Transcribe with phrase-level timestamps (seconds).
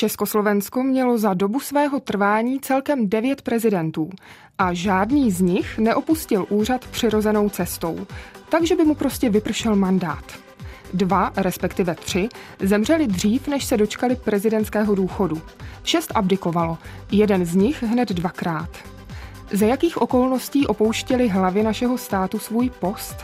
[0.00, 4.10] Československo mělo za dobu svého trvání celkem devět prezidentů
[4.58, 8.06] a žádný z nich neopustil úřad přirozenou cestou,
[8.48, 10.24] takže by mu prostě vypršel mandát.
[10.94, 12.28] Dva, respektive tři,
[12.60, 15.42] zemřeli dřív, než se dočkali prezidentského důchodu.
[15.84, 16.78] Šest abdikovalo,
[17.12, 18.70] jeden z nich hned dvakrát.
[19.52, 23.16] Za jakých okolností opouštěli hlavy našeho státu svůj post?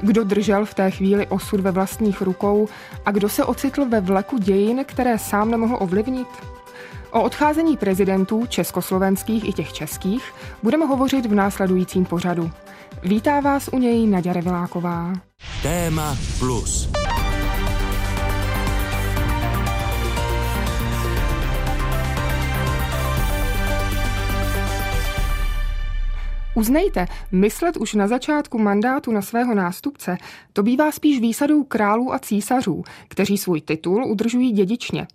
[0.00, 2.68] Kdo držel v té chvíli osud ve vlastních rukou
[3.04, 6.28] a kdo se ocitl ve vleku dějin, které sám nemohl ovlivnit?
[7.10, 12.50] O odcházení prezidentů československých i těch českých budeme hovořit v následujícím pořadu.
[13.02, 15.12] Vítá vás u něj Naděra Viláková.
[15.62, 16.88] Téma plus.
[26.54, 30.18] Uznejte, myslet už na začátku mandátu na svého nástupce,
[30.52, 35.06] to bývá spíš výsadou králů a císařů, kteří svůj titul udržují dědičně.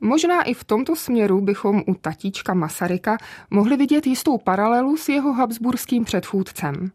[0.00, 3.18] Možná i v tomto směru bychom u tatíčka Masaryka
[3.50, 6.90] mohli vidět jistou paralelu s jeho habsburským předchůdcem.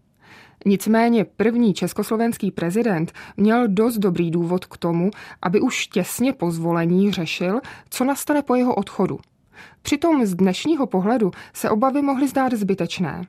[0.66, 7.12] Nicméně první československý prezident měl dost dobrý důvod k tomu, aby už těsně po zvolení
[7.12, 9.20] řešil, co nastane po jeho odchodu.
[9.82, 13.26] Přitom z dnešního pohledu se obavy mohly zdát zbytečné.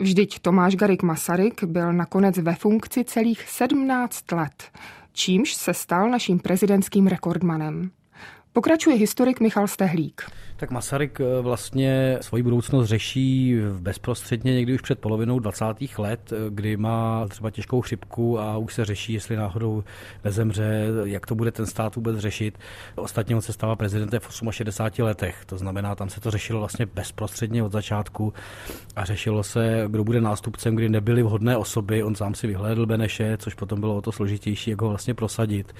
[0.00, 4.70] Vždyť Tomáš Garik Masaryk byl nakonec ve funkci celých 17 let,
[5.12, 7.90] čímž se stal naším prezidentským rekordmanem.
[8.52, 10.22] Pokračuje historik Michal Stehlík.
[10.60, 15.64] Tak Masaryk eh, vlastně svoji budoucnost řeší bezprostředně někdy už před polovinou 20.
[15.98, 19.84] let, eh, kdy má třeba těžkou chřipku a už se řeší, jestli náhodou
[20.24, 22.58] nezemře, jak to bude ten stát vůbec řešit.
[22.96, 26.86] Ostatně on se stává prezidentem v 68 letech, to znamená, tam se to řešilo vlastně
[26.86, 28.32] bezprostředně od začátku
[28.96, 32.02] a řešilo se, kdo bude nástupcem, kdy nebyly vhodné osoby.
[32.02, 35.74] On sám si vyhlédl Beneše, což potom bylo o to složitější, jak ho vlastně prosadit.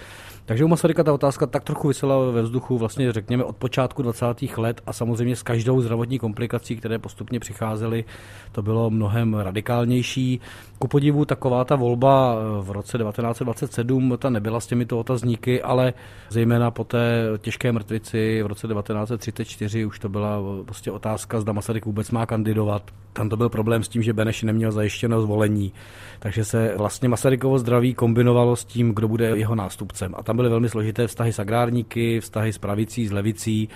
[0.45, 4.27] Takže u Masaryka ta otázka tak trochu vysela ve vzduchu vlastně řekněme od počátku 20.
[4.57, 8.05] let a samozřejmě s každou zdravotní komplikací, které postupně přicházely,
[8.53, 10.41] to bylo mnohem radikálnější.
[10.79, 15.93] Ku podivu taková ta volba v roce 1927, ta nebyla s těmito otazníky, ale
[16.29, 21.87] zejména po té těžké mrtvici v roce 1934 už to byla prostě otázka, zda Masaryk
[21.87, 22.83] vůbec má kandidovat.
[23.13, 25.73] Tam to byl problém s tím, že Beneš neměl zajištěno zvolení,
[26.19, 30.15] takže se vlastně Masarykovo zdraví kombinovalo s tím, kdo bude jeho nástupcem.
[30.17, 33.69] A tam byly velmi složité vztahy s agrárníky, vztahy s pravicí, s levicí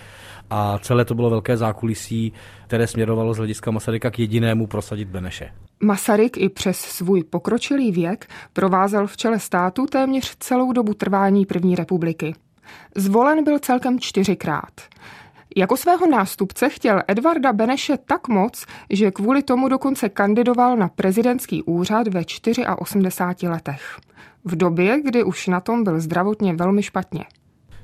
[0.50, 2.32] a celé to bylo velké zákulisí,
[2.66, 5.52] které směrovalo z hlediska Masaryka k jedinému prosadit Beneše.
[5.80, 11.76] Masaryk i přes svůj pokročilý věk provázel v čele státu téměř celou dobu trvání první
[11.76, 12.34] republiky.
[12.96, 14.72] Zvolen byl celkem čtyřikrát.
[15.56, 21.62] Jako svého nástupce chtěl Edvarda Beneše tak moc, že kvůli tomu dokonce kandidoval na prezidentský
[21.62, 22.22] úřad ve
[22.76, 23.98] 84 letech.
[24.44, 27.24] V době, kdy už na tom byl zdravotně velmi špatně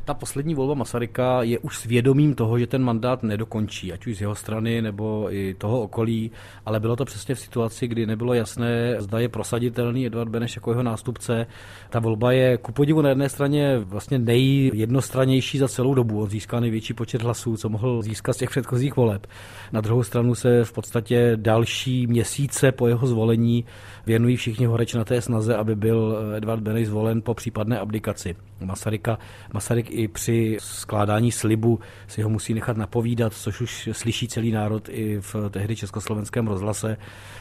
[0.09, 4.21] ta poslední volba Masaryka je už svědomím toho, že ten mandát nedokončí, ať už z
[4.21, 6.31] jeho strany nebo i toho okolí,
[6.67, 10.71] ale bylo to přesně v situaci, kdy nebylo jasné, zda je prosaditelný Edvard Beneš jako
[10.71, 11.47] jeho nástupce.
[11.91, 16.23] Ta volba je ku podivu na jedné straně vlastně nejjednostranější za celou dobu.
[16.23, 19.27] On získal největší počet hlasů, co mohl získat z těch předchozích voleb.
[19.73, 23.65] Na druhou stranu se v podstatě další měsíce po jeho zvolení
[24.07, 28.37] věnují všichni horeč na té snaze, aby byl Edvard Beneš zvolen po případné abdikaci.
[28.65, 29.19] Masaryka,
[29.55, 34.89] Masaryk i při skládání slibu si ho musí nechat napovídat, což už slyší celý národ
[34.89, 36.97] i v tehdy československém rozhlase.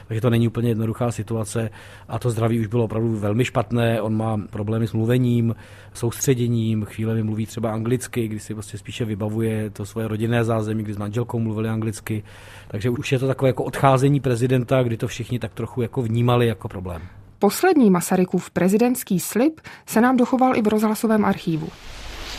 [0.08, 1.70] Takže to není úplně jednoduchá situace
[2.08, 4.02] a to zdraví už bylo opravdu velmi špatné.
[4.02, 5.56] On má problémy s mluvením,
[5.94, 10.94] soustředěním, chvílemi mluví třeba anglicky, kdy si prostě spíše vybavuje to svoje rodinné zázemí, kdy
[10.94, 12.24] s manželkou mluvili anglicky.
[12.68, 16.48] Takže už je to takové jako odcházení prezidenta, kdy to všichni tak trochu jako vnímali
[16.48, 17.02] jako problém.
[17.40, 21.70] Poslední Masarykův prezidentský slib se nám dochoval i v rozhlasovém archívu.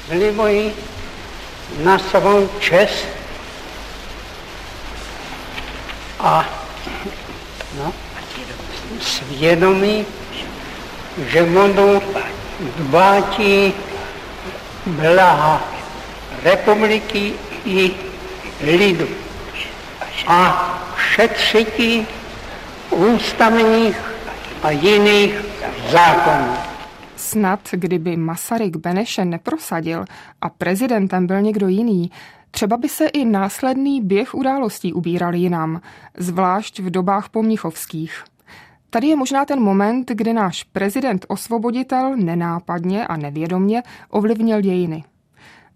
[0.09, 0.73] Slibuji
[1.85, 3.05] na svou čest
[6.21, 6.45] a
[7.77, 7.93] no,
[9.01, 10.07] svědomí,
[11.29, 12.03] že budu
[12.77, 13.73] dbátí
[14.87, 15.63] blaha
[16.43, 17.91] republiky i
[18.61, 19.09] lidu
[20.27, 20.69] a
[21.15, 22.07] šetřití
[22.91, 23.97] ústavních
[24.63, 25.35] a jiných
[25.91, 26.57] zákonů.
[27.29, 30.05] Snad, kdyby Masaryk Beneše neprosadil
[30.41, 32.11] a prezidentem byl někdo jiný,
[32.51, 35.81] třeba by se i následný běh událostí ubíral jinam,
[36.17, 38.25] zvlášť v dobách pomnichovských.
[38.91, 45.05] Tady je možná ten moment, kdy náš prezident osvoboditel nenápadně a nevědomně ovlivnil dějiny.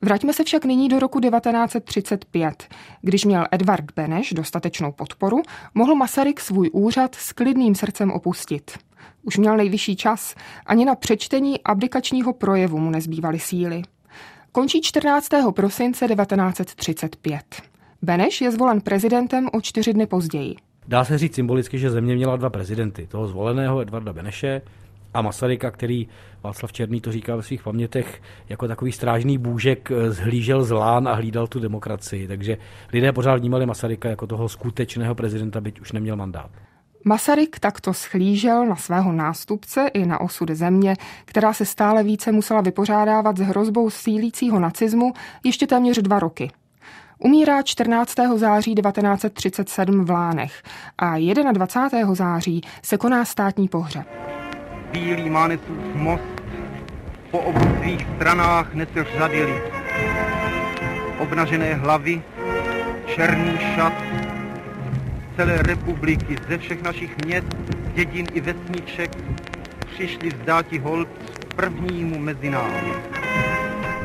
[0.03, 2.69] Vraťme se však nyní do roku 1935.
[3.03, 5.43] Když měl Edvard Beneš dostatečnou podporu,
[5.75, 8.79] mohl Masaryk svůj úřad s klidným srdcem opustit.
[9.23, 10.35] Už měl nejvyšší čas,
[10.67, 13.83] ani na přečtení abdikačního projevu mu nezbývaly síly.
[14.53, 15.29] Končí 14.
[15.55, 17.63] prosince 1935.
[18.03, 20.57] Beneš je zvolen prezidentem o čtyři dny později.
[20.89, 24.63] Dá se říct symbolicky, že země měla dva prezidenty, toho zvoleného Edvarda Beneše
[25.15, 26.09] a Masaryka, který
[26.43, 31.15] Václav Černý to říká ve svých pamětech, jako takový strážný bůžek eh, zhlížel zlán a
[31.15, 32.29] hlídal tu demokracii.
[32.29, 32.59] Takže
[32.93, 36.51] lidé pořád vnímali Masaryka jako toho skutečného prezidenta, byť už neměl mandát.
[37.05, 42.61] Masaryk takto schlížel na svého nástupce i na osud země, která se stále více musela
[42.61, 45.13] vypořádávat s hrozbou sílícího nacismu
[45.45, 46.51] ještě téměř dva roky.
[47.19, 48.15] Umírá 14.
[48.37, 50.63] září 1937 v Lánech
[50.99, 51.19] a
[51.53, 52.15] 21.
[52.15, 54.07] září se koná státní pohřeb.
[54.93, 56.43] Bílý Mánecův most
[57.31, 59.63] po obou svých stranách nese řady.
[61.19, 62.23] Obnažené hlavy,
[63.07, 63.93] černý šat,
[65.37, 67.47] celé republiky, ze všech našich měst,
[67.95, 69.11] dědin i vesniček
[69.95, 71.09] přišli vzdáti hold
[71.57, 72.93] prvnímu mezi námi.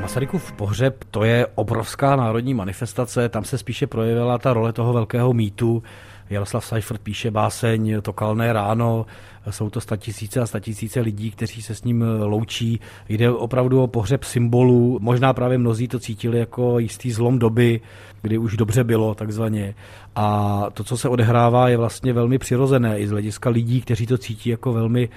[0.02, 5.34] Masarykův pohřeb to je obrovská národní manifestace, tam se spíše projevila ta role toho velkého
[5.34, 5.84] mýtu.
[6.30, 9.06] Jaroslav Seifert píše báseň To kalné ráno,
[9.50, 12.80] jsou to statisíce a statisíce lidí, kteří se s ním loučí.
[13.10, 17.82] Jde opravdu o pohřeb symbolů, možná právě mnozí to cítili jako jistý zlom doby,
[18.22, 19.76] kdy už dobře bylo takzvaně.
[20.16, 24.18] A to, co se odehrává, je vlastně velmi přirozené i z hlediska lidí, kteří to
[24.18, 25.10] cítí jako velmi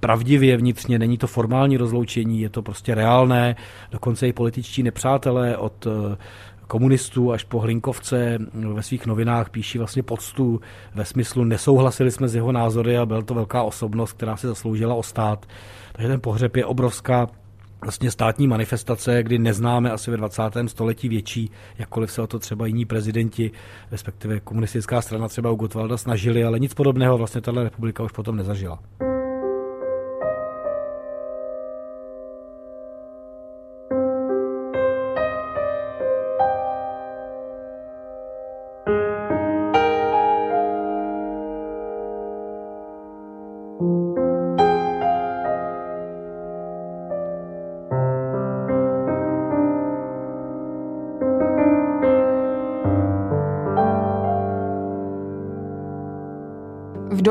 [0.00, 3.56] pravdivě vnitřně, není to formální rozloučení, je to prostě reálné,
[3.90, 5.86] dokonce i političtí nepřátelé od
[6.70, 8.38] komunistů až po Hlinkovce
[8.74, 10.60] ve svých novinách píší vlastně poctu
[10.94, 14.94] ve smyslu nesouhlasili jsme s jeho názory a byl to velká osobnost, která se zasloužila
[14.94, 15.46] o stát.
[15.92, 17.26] Takže ten pohřeb je obrovská
[17.82, 20.42] vlastně státní manifestace, kdy neznáme asi ve 20.
[20.66, 23.50] století větší, jakkoliv se o to třeba jiní prezidenti,
[23.90, 28.36] respektive komunistická strana třeba u Gotwalda snažili, ale nic podobného vlastně tato republika už potom
[28.36, 28.78] nezažila.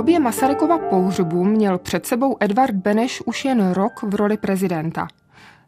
[0.09, 5.07] Době Masarykova pohřbu měl před sebou Edvard Beneš už jen rok v roli prezidenta.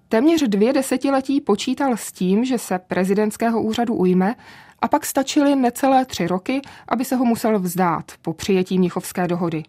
[0.09, 4.35] Téměř dvě desetiletí počítal s tím, že se prezidentského úřadu ujme
[4.79, 9.63] a pak stačily necelé tři roky, aby se ho musel vzdát po přijetí Mnichovské dohody.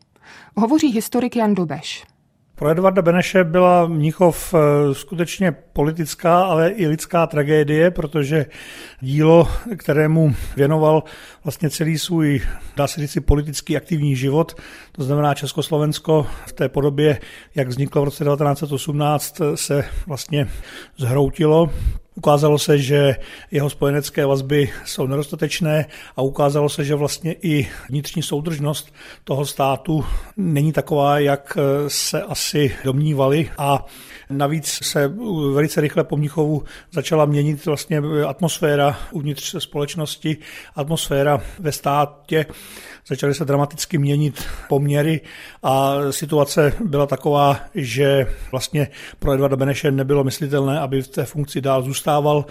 [0.56, 2.04] Hovoří historik Jan Dobeš.
[2.54, 8.46] Pro Edvarda Beneše byla Mnichov eh, skutečně politická, ale i lidská tragédie, protože
[9.00, 11.02] dílo, kterému věnoval
[11.44, 12.40] vlastně celý svůj,
[12.76, 14.56] dá se říct, politický aktivní život,
[14.92, 17.18] to znamená Československo v té podobě,
[17.54, 20.48] jak vzniklo v roce 1918, se vlastně
[20.96, 21.70] zhroutilo.
[22.14, 23.16] Ukázalo se, že
[23.50, 25.86] jeho spojenecké vazby jsou nedostatečné
[26.16, 28.94] a ukázalo se, že vlastně i vnitřní soudržnost
[29.24, 30.04] toho státu
[30.36, 33.84] není taková, jak se asi domnívali a
[34.32, 35.12] Navíc se
[35.52, 40.36] velice rychle po Mnichovu začala měnit vlastně atmosféra uvnitř společnosti,
[40.74, 42.46] atmosféra ve státě.
[43.06, 45.20] Začaly se dramaticky měnit poměry
[45.62, 48.88] a situace byla taková, že vlastně
[49.18, 52.44] pro Edvarda Beneše nebylo myslitelné, aby v té funkci dál zůstával.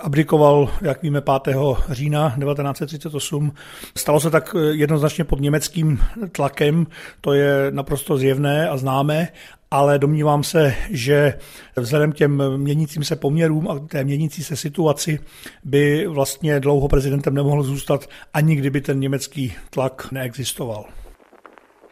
[0.00, 1.56] Abdikoval, jak víme, 5.
[1.90, 3.52] října 1938.
[3.96, 5.98] Stalo se tak jednoznačně pod německým
[6.32, 6.86] tlakem,
[7.20, 9.28] to je naprosto zjevné a známé
[9.70, 11.34] ale domnívám se, že
[11.76, 15.18] vzhledem k těm měnícím se poměrům a té měnící se situaci
[15.64, 20.84] by vlastně dlouho prezidentem nemohl zůstat, ani kdyby ten německý tlak neexistoval.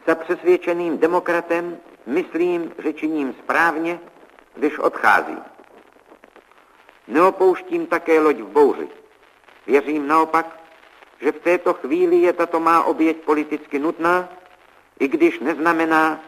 [0.07, 3.99] Za přesvědčeným demokratem myslím, že činím správně,
[4.55, 5.39] když odcházím.
[7.07, 8.87] Neopouštím také loď v bouři.
[9.67, 10.59] Věřím naopak,
[11.21, 14.29] že v této chvíli je tato má oběť politicky nutná,
[14.99, 16.19] i když neznamená,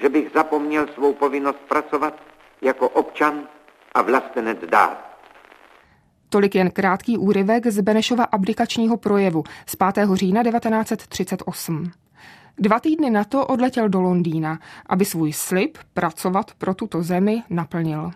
[0.00, 2.14] že bych zapomněl svou povinnost pracovat
[2.62, 3.48] jako občan
[3.94, 4.96] a vlastenec dál.
[6.28, 10.08] Tolik jen krátký úryvek z Benešova abdikačního projevu z 5.
[10.14, 11.90] října 1938.
[12.58, 18.10] Dva týdny na to odletěl do Londýna, aby svůj slib pracovat pro tuto zemi naplnil.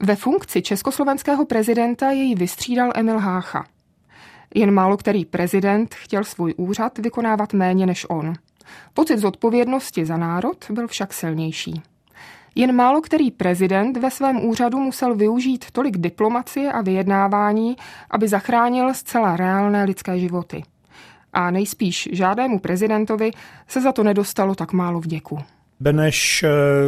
[0.00, 3.64] Ve funkci československého prezidenta jej vystřídal Emil Hácha.
[4.54, 8.32] Jen málo který prezident chtěl svůj úřad vykonávat méně než on–
[8.94, 11.82] Pocit zodpovědnosti za národ byl však silnější.
[12.54, 17.76] Jen málo který prezident ve svém úřadu musel využít tolik diplomacie a vyjednávání,
[18.10, 20.62] aby zachránil zcela reálné lidské životy.
[21.32, 23.30] A nejspíš žádnému prezidentovi
[23.68, 25.38] se za to nedostalo tak málo vděku.
[25.80, 26.44] Beneš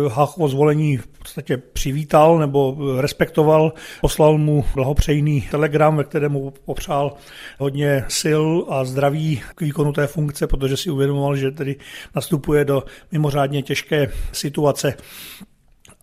[0.09, 7.17] Háchovo zvolení v podstatě přivítal nebo respektoval, poslal mu blahopřejný telegram, ve kterém mu popřál
[7.59, 11.77] hodně sil a zdraví k výkonu té funkce, protože si uvědomoval, že tedy
[12.15, 14.97] nastupuje do mimořádně těžké situace.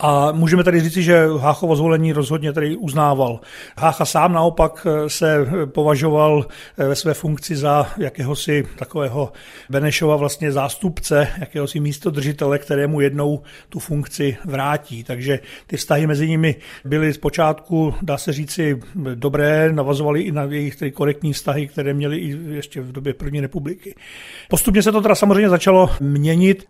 [0.04, 3.40] A můžeme tady říci, že Háchovo zvolení rozhodně tady uznával.
[3.78, 6.46] Hácha sám naopak se považoval
[6.78, 9.32] ve své funkci za jakéhosi takového
[9.70, 15.04] Benešova vlastně zástupce, jakéhosi místodržitele, kterému jednou tu funkci vrátí.
[15.04, 16.56] Takže ty vztahy mezi nimi
[16.86, 18.80] byly zpočátku, dá se říci,
[19.16, 23.42] dobré, navazovaly i na jejich tedy korektní vztahy, které měly i ještě v době první
[23.42, 23.96] republiky.
[24.50, 26.66] Postupně se to teda samozřejmě začalo měnit.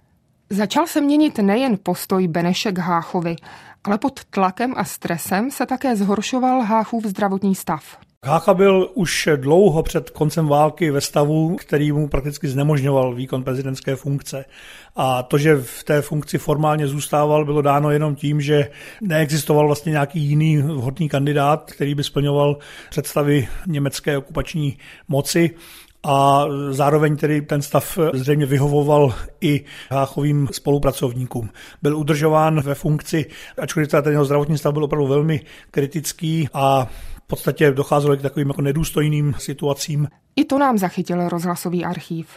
[0.51, 3.35] Začal se měnit nejen postoj Beneše k Háchovi,
[3.83, 7.97] ale pod tlakem a stresem se také zhoršoval Háchův zdravotní stav.
[8.25, 13.95] Hácha byl už dlouho před koncem války ve stavu, který mu prakticky znemožňoval výkon prezidentské
[13.95, 14.45] funkce.
[14.95, 18.69] A to, že v té funkci formálně zůstával, bylo dáno jenom tím, že
[19.01, 22.57] neexistoval vlastně nějaký jiný vhodný kandidát, který by splňoval
[22.89, 24.77] představy německé okupační
[25.07, 25.55] moci
[26.03, 31.49] a zároveň tedy ten stav zřejmě vyhovoval i Háchovým spolupracovníkům.
[31.81, 33.25] Byl udržován ve funkci,
[33.61, 35.41] ačkoliv ten jeho zdravotní stav byl opravdu velmi
[35.71, 40.07] kritický a v podstatě docházelo k takovým jako nedůstojným situacím.
[40.35, 42.27] I to nám zachytil rozhlasový archív.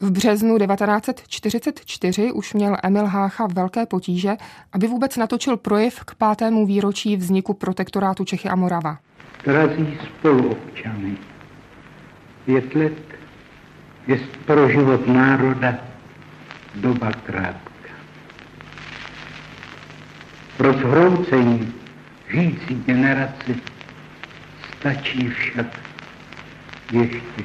[0.00, 4.36] V březnu 1944 už měl Emil Hácha velké potíže,
[4.72, 8.98] aby vůbec natočil projev k pátému výročí vzniku protektorátu Čechy a Morava.
[9.44, 11.16] Drazí spoluobčany,
[12.46, 13.18] Pět let
[14.06, 15.74] je pro život národa
[16.74, 17.90] doba krátká.
[20.56, 21.74] Pro zhroucení
[22.30, 23.54] žijící generace
[24.78, 25.66] stačí však
[26.92, 27.44] ještě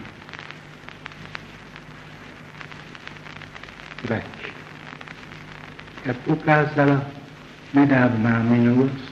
[4.07, 4.25] trať.
[6.05, 7.01] Jak ukázala
[7.73, 9.10] nedávná minulost,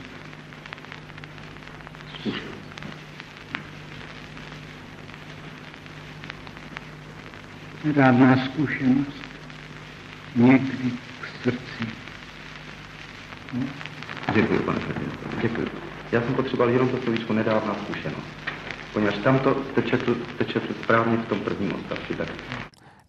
[7.84, 9.24] nedávná zkušenost,
[10.36, 11.88] někdy k srdci.
[13.54, 13.66] No.
[14.34, 15.20] Děkuji, pane prezident.
[15.42, 15.68] Děkuji.
[16.12, 18.28] Já jsem potřeboval jenom to slovíčko nedávná zkušenost.
[18.94, 19.98] Poněvadž tam to teče,
[20.38, 22.16] teče správně v tom prvním odstavci.
[22.16, 22.30] Tak.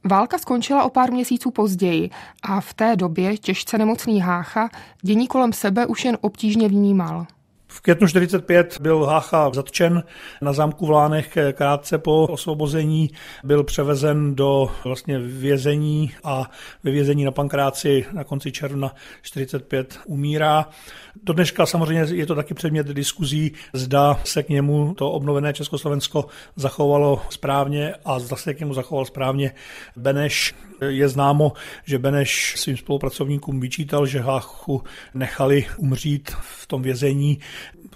[0.05, 2.11] Válka skončila o pár měsíců později
[2.43, 4.69] a v té době těžce nemocný Hácha
[5.03, 7.27] dění kolem sebe už jen obtížně vnímal.
[7.73, 10.03] V květnu 45 byl Hácha zatčen
[10.43, 13.11] na zámku v Lánech krátce po osvobození.
[13.45, 16.51] Byl převezen do vlastně vězení a
[16.85, 20.69] ve vězení na Pankráci na konci června 45 umírá.
[21.23, 26.27] Do dneška samozřejmě je to taky předmět diskuzí, zda se k němu to obnovené Československo
[26.57, 29.53] zachovalo správně a zda se k němu zachoval správně
[29.97, 30.55] Beneš.
[30.89, 31.53] Je známo,
[31.85, 34.83] že Beneš svým spolupracovníkům vyčítal, že Háchu
[35.15, 37.39] nechali umřít v tom vězení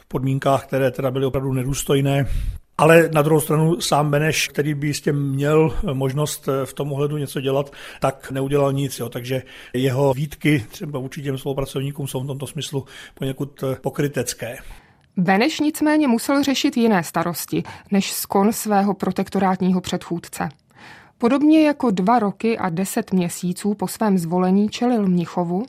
[0.00, 2.26] v podmínkách, které teda byly opravdu nedůstojné.
[2.78, 7.40] Ale na druhou stranu sám Beneš, který by jistě měl možnost v tom ohledu něco
[7.40, 8.98] dělat, tak neudělal nic.
[8.98, 9.08] Jo.
[9.08, 9.42] Takže
[9.72, 14.56] jeho výtky třeba vůči těm spolupracovníkům jsou v tomto smyslu poněkud pokrytecké.
[15.16, 20.48] Beneš nicméně musel řešit jiné starosti, než skon svého protektorátního předchůdce.
[21.18, 25.66] Podobně jako dva roky a deset měsíců po svém zvolení čelil Mnichovu,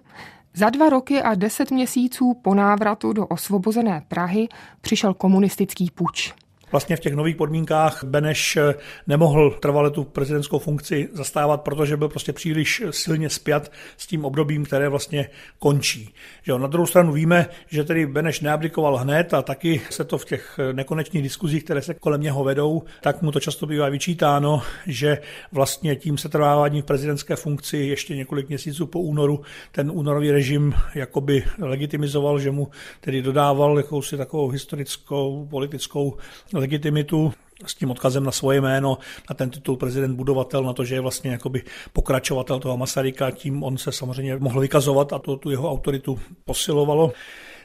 [0.55, 4.47] za dva roky a deset měsíců po návratu do osvobozené Prahy
[4.81, 6.33] přišel komunistický puč.
[6.71, 8.75] Vlastně v těch nových podmínkách Beneš eh,
[9.07, 14.65] nemohl trvale tu prezidentskou funkci zastávat, protože byl prostě příliš silně spjat s tím obdobím,
[14.65, 15.29] které vlastně
[15.59, 16.13] končí.
[16.43, 20.25] Že Na druhou stranu víme, že tedy Beneš neabdikoval hned a taky se to v
[20.25, 24.61] těch eh, nekonečných diskuzích, které se kolem něho vedou, tak mu to často bývá vyčítáno,
[24.87, 25.17] že
[25.51, 29.41] vlastně tím se trvávání v prezidentské funkci ještě několik měsíců po únoru
[29.71, 32.67] ten únorový režim jakoby legitimizoval, že mu
[33.01, 36.17] tedy dodával jakousi takovou historickou, politickou
[36.59, 37.33] legitimitu
[37.65, 38.97] s tím odkazem na svoje jméno,
[39.29, 43.63] na ten titul prezident budovatel, na to, že je vlastně jakoby pokračovatel toho Masaryka, tím
[43.63, 47.13] on se samozřejmě mohl vykazovat a to tu jeho autoritu posilovalo.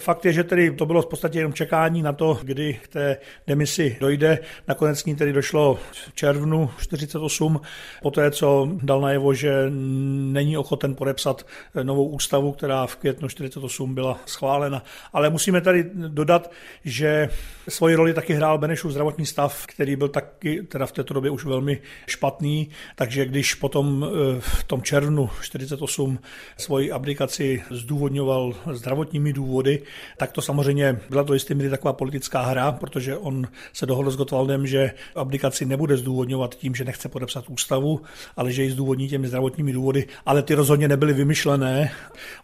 [0.01, 3.17] Fakt je, že tedy to bylo v podstatě jenom čekání na to, kdy k té
[3.47, 4.39] demisi dojde.
[4.69, 7.61] Nakonec ní tedy došlo v červnu 48,
[8.03, 11.47] poté co dal najevo, že není ochoten podepsat
[11.83, 14.83] novou ústavu, která v květnu 48 byla schválena.
[15.13, 16.51] Ale musíme tady dodat,
[16.85, 17.29] že
[17.69, 21.45] svoji roli taky hrál Benešův zdravotní stav, který byl taky teda v této době už
[21.45, 26.19] velmi špatný, takže když potom eh, v tom červnu 48
[26.57, 29.83] svoji abdikaci zdůvodňoval zdravotními důvody,
[30.17, 34.67] tak to samozřejmě byla to jistě taková politická hra, protože on se dohodl s Gotwaldem,
[34.67, 38.01] že abdikaci nebude zdůvodňovat tím, že nechce podepsat ústavu,
[38.37, 41.91] ale že ji zdůvodní těmi zdravotními důvody, ale ty rozhodně nebyly vymyšlené,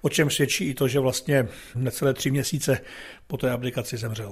[0.03, 2.79] o čem svědčí i to, že vlastně necelé tři měsíce
[3.27, 4.31] po té abdikaci zemřel.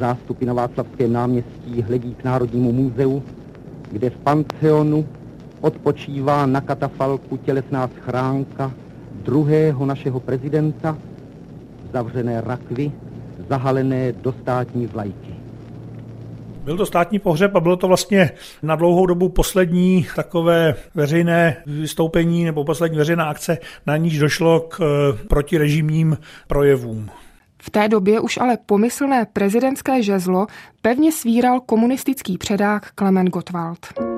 [0.00, 3.22] Zástupy na Václavském náměstí hledí k Národnímu muzeu,
[3.92, 5.08] kde v Pantheonu
[5.60, 8.74] odpočívá na katafalku tělesná schránka
[9.12, 10.98] druhého našeho prezidenta,
[11.92, 12.92] zavřené rakvy,
[13.48, 15.32] zahalené do státní vlajky.
[16.64, 18.30] Byl to státní pohřeb a bylo to vlastně
[18.62, 24.80] na dlouhou dobu poslední takové veřejné vystoupení nebo poslední veřejná akce, na níž došlo k
[24.80, 27.10] eh, protirežimním projevům.
[27.62, 30.46] V té době už ale pomyslné prezidentské žezlo
[30.82, 34.11] pevně svíral komunistický předák Klement Gottwald.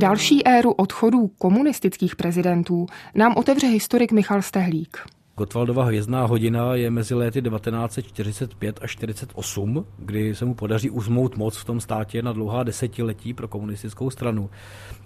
[0.00, 4.98] Další éru odchodů komunistických prezidentů nám otevře historik Michal Stehlík.
[5.40, 11.56] Gotwaldova hvězdná hodina je mezi léty 1945 a 48, kdy se mu podaří uzmout moc
[11.56, 14.50] v tom státě na dlouhá desetiletí pro komunistickou stranu.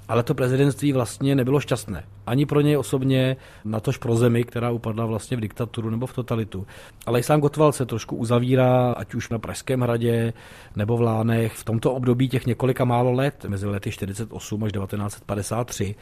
[0.08, 2.04] Ale to prezidentství vlastně nebylo šťastné.
[2.26, 6.66] Ani pro něj osobně, natož pro zemi, která upadla vlastně v diktaturu nebo v totalitu.
[7.06, 10.32] Ale i sám Gottwald se trošku uzavírá, ať už na Pražském hradě
[10.76, 15.94] nebo v Lánech, v tomto období těch několika málo let, mezi lety 48 až 1953.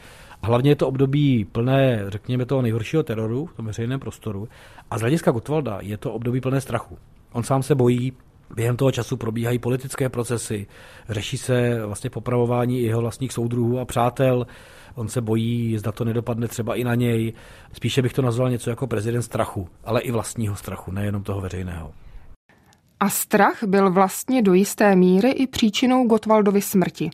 [0.45, 4.47] Hlavně je to období plné, řekněme, toho nejhoršího teroru v tom veřejném prostoru.
[4.91, 6.97] A z hlediska Gottwalda je to období plné strachu.
[7.31, 8.13] On sám se bojí,
[8.55, 10.67] Během toho času probíhají politické procesy,
[11.09, 14.47] řeší se vlastně popravování jeho vlastních soudruhů a přátel.
[14.95, 17.33] On se bojí, zda to nedopadne třeba i na něj.
[17.73, 21.91] Spíše bych to nazval něco jako prezident strachu, ale i vlastního strachu, nejenom toho veřejného.
[22.99, 27.09] A strach byl vlastně do jisté míry i příčinou Gotwaldovy smrti.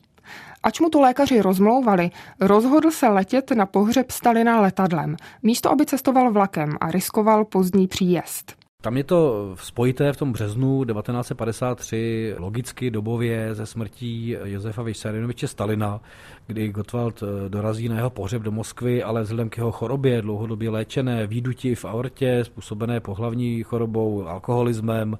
[0.64, 6.32] Ač mu to lékaři rozmlouvali, rozhodl se letět na pohřeb Stalina letadlem, místo aby cestoval
[6.32, 8.60] vlakem a riskoval pozdní příjezd.
[8.82, 16.02] Tam je to spojité v tom březnu 1953 logicky dobově ze smrtí Josefa Vysarinoviče Stalina,
[16.48, 20.70] kdy Gottwald eh, dorazí na jeho pohřeb do Moskvy, ale vzhledem k jeho chorobě, dlouhodobě
[20.70, 25.18] léčené, výduti v aortě, způsobené pohlavní chorobou, alkoholismem,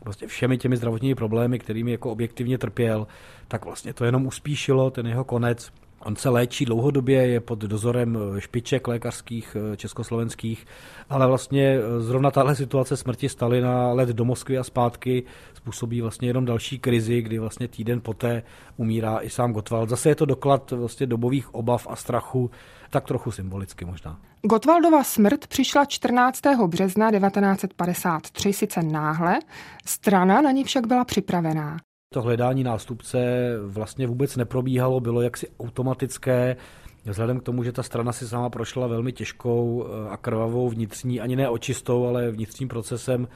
[0.00, 3.06] prostě všemi těmi zdravotními problémy, kterými jako objektivně trpěl,
[3.48, 5.72] tak vlastně to jenom uspíšilo ten jeho konec.
[6.04, 10.66] On se léčí dlouhodobě, je pod dozorem špiček lékařských eh, československých,
[11.08, 15.22] ale vlastně eh, zrovna tahle situace smrti Stalina, let do Moskvy a zpátky
[15.54, 18.42] způsobí vlastně jenom další krizi, kdy vlastně týden poté
[18.76, 19.88] umírá i sám Gottwald.
[19.88, 22.50] Zase je to doklad vlastně dobových obav a strachu,
[22.90, 24.20] tak trochu symbolicky možná.
[24.42, 26.40] Gottwaldova smrt přišla 14.
[26.66, 29.38] března 1953 sice náhle,
[29.86, 31.76] strana na ní však byla připravená.
[32.12, 33.18] To hledání nástupce
[33.66, 36.56] vlastně vůbec neprobíhalo, bylo jaksi automatické,
[37.04, 41.20] Vzhledem k tomu, že ta strana si sama prošla velmi těžkou eh, a krvavou vnitřní,
[41.20, 43.28] ani ne očistou, ale vnitřním procesem,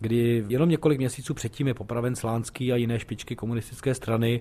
[0.00, 4.40] kdy jenom několik měsíců předtím je popraven Slánský a jiné špičky komunistické strany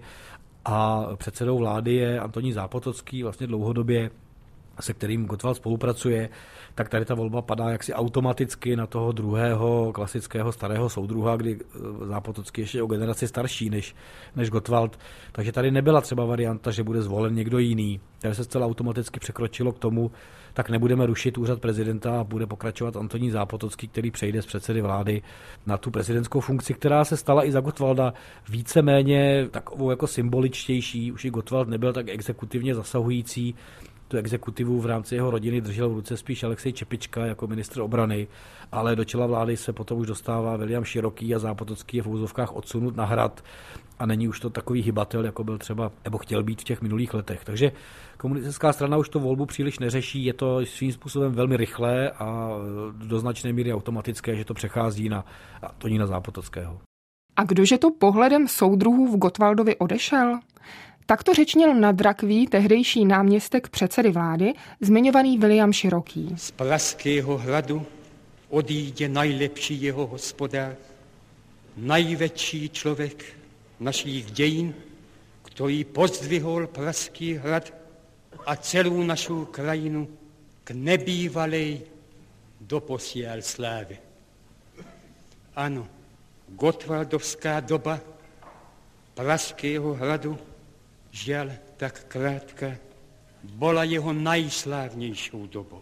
[0.65, 4.09] a předsedou vlády je Antoní Zápotocký, vlastně dlouhodobě
[4.81, 6.29] se kterým Gottwald spolupracuje,
[6.75, 12.05] tak tady ta volba padá jaksi automaticky na toho druhého klasického starého soudruha, kdy eh,
[12.05, 13.95] Zápotocký ještě o generaci starší než,
[14.35, 14.99] než Gottwald.
[15.31, 17.99] Takže tady nebyla třeba varianta, že bude zvolen někdo jiný.
[18.19, 20.11] Tady se zcela automaticky překročilo k tomu,
[20.53, 25.21] tak nebudeme rušit úřad prezidenta a bude pokračovat Antoní Zápotocký, který přejde z předsedy vlády
[25.65, 28.13] na tu prezidentskou funkci, která se stala i za Gottwalda
[28.49, 31.11] víceméně takovou jako symboličtější.
[31.11, 33.55] Už i Gottwald nebyl tak exekutivně zasahující,
[34.07, 38.27] tu exekutivu v rámci jeho rodiny držel v ruce spíš Alexej Čepička jako ministr obrany,
[38.71, 42.55] ale do čela vlády se potom už dostává William Široký a Zápotocký je v úzovkách
[42.55, 43.43] odsunut na hrad
[43.99, 47.13] a není už to takový hybatel, jako byl třeba, nebo chtěl být v těch minulých
[47.13, 47.45] letech.
[47.45, 47.71] Takže
[48.17, 52.49] komunistická strana už to volbu příliš neřeší, je to svým způsobem velmi rychlé a
[52.91, 55.25] do značné míry automatické, že to přechází na
[55.77, 56.79] Tonína Zápotockého.
[57.35, 60.39] A kdože to pohledem soudruhů v Gotwaldovi odešel?
[61.07, 66.33] Tak to řečnil na drakví tehdejší náměstek předsedy vlády, zmiňovaný William Široký.
[66.37, 67.85] Z Praského hradu
[68.49, 70.75] odjíde nejlepší jeho hospodář,
[71.77, 73.25] největší člověk
[73.79, 74.73] našich dějin,
[75.43, 77.73] který pozdvihol Praský hrad
[78.45, 80.07] a celou našu krajinu
[80.63, 81.81] k nebývalej
[82.61, 83.97] doposiel slávy.
[85.55, 85.87] Ano,
[86.47, 87.99] Gotwaldovská doba
[89.13, 90.37] Pražského hradu,
[91.15, 92.75] žiaľ tak krátka,
[93.55, 95.81] bola jeho najslávnějšou dobou.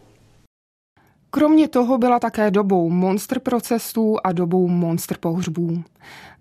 [1.29, 5.83] Kromě toho byla také dobou monster procesů a dobou monster pohřbů.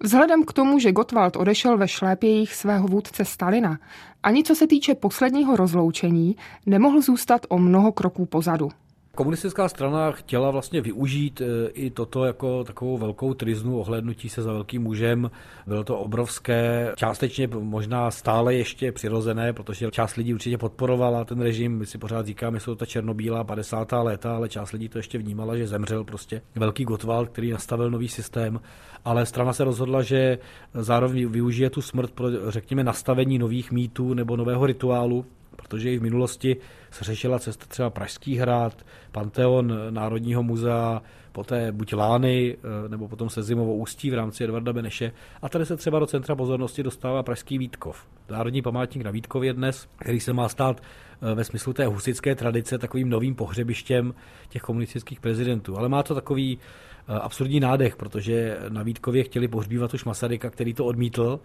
[0.01, 3.79] Vzhledem k tomu, že Gottwald odešel ve šlépějích svého vůdce Stalina,
[4.23, 8.69] ani co se týče posledního rozloučení, nemohl zůstat o mnoho kroků pozadu.
[9.17, 14.53] Komunistická strana chtěla vlastně využít e, i toto jako takovou velkou triznu ohlednutí se za
[14.53, 15.31] velkým mužem.
[15.67, 21.79] Bylo to obrovské, částečně možná stále ještě přirozené, protože část lidí určitě podporovala ten režim.
[21.79, 23.93] My si pořád říkáme, jsou to černobílá 50.
[23.93, 28.09] léta, ale část lidí to ještě vnímala, že zemřel prostě velký Gottwald, který nastavil nový
[28.09, 28.61] systém.
[29.05, 30.39] Ale strana se rozhodla, že
[30.75, 36.03] zároveň využije tu smrt pro, řekněme, nastavení nových mýtů nebo nového rituálu, protože i v
[36.03, 36.57] minulosti
[36.91, 43.31] se řešila cesta třeba Pražský hrad, Panteon Národního muzea, poté buď Lány, eh, nebo potom
[43.31, 45.13] se Zimovo ústí v rámci Edvarda Beneše.
[45.43, 48.07] A tady se třeba do centra pozornosti dostává Pražský Vítkov.
[48.31, 52.79] Národní památník na Vítkově dnes, který se má stát eh, ve smyslu té husické tradice
[52.79, 54.15] takovým novým pohřebištěm
[54.49, 55.79] těch komunistických prezidentů.
[55.79, 60.75] Ale má to takový eh, absurdní nádech, protože na Vítkově chtěli pohřbívat už Masaryka, který
[60.75, 61.41] to odmítl.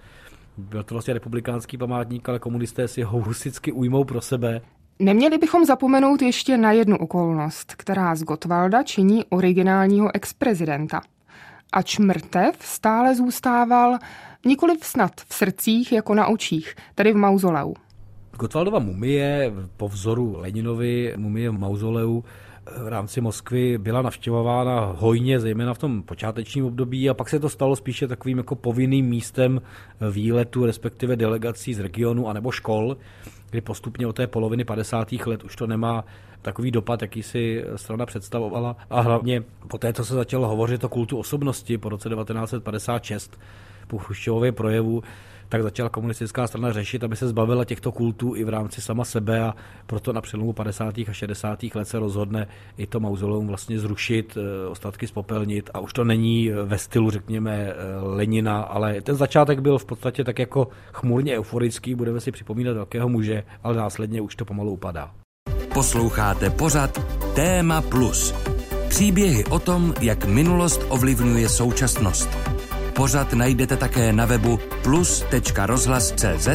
[0.58, 4.62] Byl to vlastně republikánský památník, ale komunisté si ho husicky ujmou pro sebe.
[5.00, 11.02] Neměli bychom zapomenout ještě na jednu okolnost, která z Gotwalda činí originálního ex-prezidenta.
[11.74, 13.98] Ač mrtev stále zůstával
[14.46, 17.74] nikoli snad v srdcích jako na očích, tedy v mauzoleu.
[18.40, 22.24] Gotwaldova mumie po vzoru Leninovi, mumie v mauzoleu,
[22.78, 27.50] v rámci Moskvy byla navštěvována hojně, zejména v tom počátečním období a pak se to
[27.50, 29.62] stalo spíše takovým jako povinným místem
[30.12, 32.98] výletu, respektive delegací z regionu anebo škol,
[33.50, 35.12] kdy postupně od té poloviny 50.
[35.12, 36.06] let už to nemá
[36.42, 40.90] takový dopad, jaký si strana představovala a hlavně po té, co se začalo hovořit o
[40.90, 43.40] kultu osobnosti po roce 1956
[43.88, 45.04] po Chruščovově projevu,
[45.50, 49.42] tak začala komunistická strana řešit, aby se zbavila těchto kultů i v rámci sama sebe
[49.42, 49.54] a
[49.86, 50.98] proto na přelomu 50.
[50.98, 51.60] a 60.
[51.76, 56.50] let se rozhodne i to mauzoleum vlastně zrušit, eh, ostatky spopelnit a už to není
[56.50, 61.96] ve stylu, řekněme, eh, Lenina, ale ten začátek byl v podstatě tak jako chmurně euforický,
[61.96, 65.12] budeme si připomínat velkého muže, ale následně už to pomalu upadá.
[65.74, 67.02] Posloucháte pořad
[67.36, 68.32] Téma Plus.
[68.90, 72.57] Příběhy o tom, jak minulost ovlivňuje současnost.
[72.98, 76.48] Pořad najdete také na webu plus.rozhlas.cz,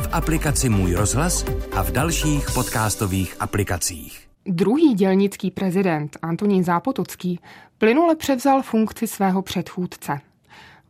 [0.00, 1.44] v aplikaci Můj rozhlas
[1.76, 4.28] a v dalších podcastových aplikacích.
[4.46, 7.40] Druhý dělnický prezident Antonín Zápotocký
[7.78, 10.20] plynule převzal funkci svého předchůdce.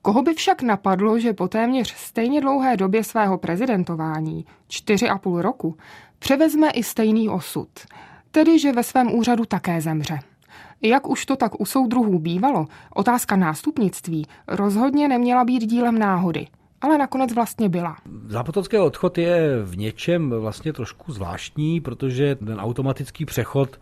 [0.03, 5.43] Koho by však napadlo, že po téměř stejně dlouhé době svého prezidentování, čtyři a půl
[5.43, 5.77] roku,
[6.19, 7.69] převezme i stejný osud,
[8.31, 10.19] tedy že ve svém úřadu také zemře.
[10.83, 16.47] Jak už to tak u soudruhů bývalo, otázka nástupnictví rozhodně neměla být dílem náhody,
[16.81, 17.97] ale nakonec vlastně byla.
[18.27, 23.79] Zápotocký odchod je v něčem vlastně trošku zvláštní, protože ten automatický přechod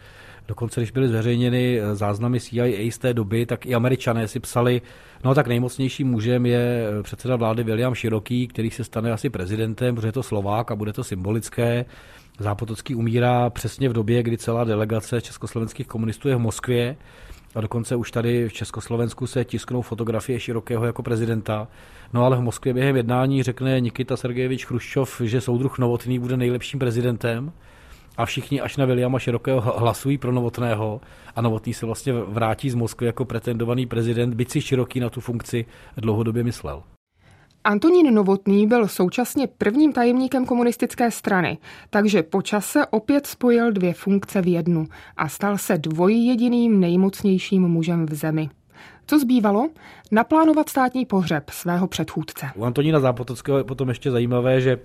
[0.48, 4.82] Dokonce, když byly zveřejněny záznamy CIA z té doby, tak i američané si psali,
[5.24, 10.08] no tak nejmocnějším mužem je předseda vlády William Široký, který se stane asi prezidentem, protože
[10.08, 11.84] je to Slovák a bude to symbolické.
[12.38, 16.96] Zápotocký umírá přesně v době, kdy celá delegace československých komunistů je v Moskvě
[17.54, 21.68] a dokonce už tady v Československu se tisknou fotografie Širokého jako prezidenta.
[22.12, 26.78] No ale v Moskvě během jednání řekne Nikita Sergejevič Chruščov, že soudruh Novotný bude nejlepším
[26.78, 27.52] prezidentem
[28.16, 31.00] a všichni až na Williama Širokého hlasují pro Novotného
[31.36, 35.20] a Novotný se vlastně vrátí z Moskvy jako pretendovaný prezident, byť si Široký na tu
[35.20, 35.64] funkci
[35.96, 36.82] dlouhodobě myslel.
[37.66, 41.58] Antonín Novotný byl současně prvním tajemníkem komunistické strany,
[41.90, 48.06] takže po čase opět spojil dvě funkce v jednu a stal se dvojjediným nejmocnějším mužem
[48.06, 48.50] v zemi.
[49.06, 49.68] Co zbývalo?
[50.12, 52.46] Naplánovat státní pohřeb svého předchůdce.
[52.54, 54.78] U Antonína Zápotockého je potom ještě zajímavé, že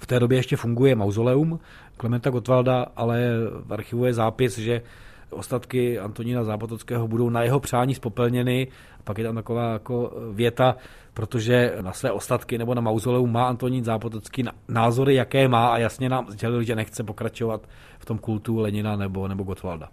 [0.00, 1.60] v té době ještě funguje mauzoleum
[1.96, 3.30] Klementa Gottwalda, ale
[3.64, 4.82] v archivu je zápis, že
[5.30, 8.68] ostatky Antonína Zápotockého budou na jeho přání spopelněny.
[9.04, 10.76] Pak je tam taková jako věta,
[11.14, 16.08] protože na své ostatky nebo na mauzoleum má Antonín Zápotocký názory, jaké má a jasně
[16.08, 19.88] nám sdělil, že nechce pokračovat v tom kultu Lenina nebo, nebo Gottwalda.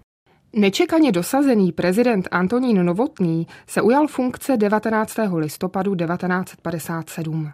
[0.57, 5.15] Nečekaně dosazený prezident Antonín Novotný se ujal funkce 19.
[5.35, 7.51] listopadu 1957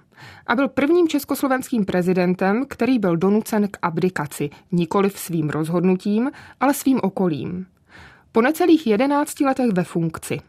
[0.47, 6.99] a byl prvním československým prezidentem, který byl donucen k abdikaci, nikoli svým rozhodnutím, ale svým
[7.03, 7.65] okolím.
[8.31, 10.39] Po necelých 11 letech ve funkci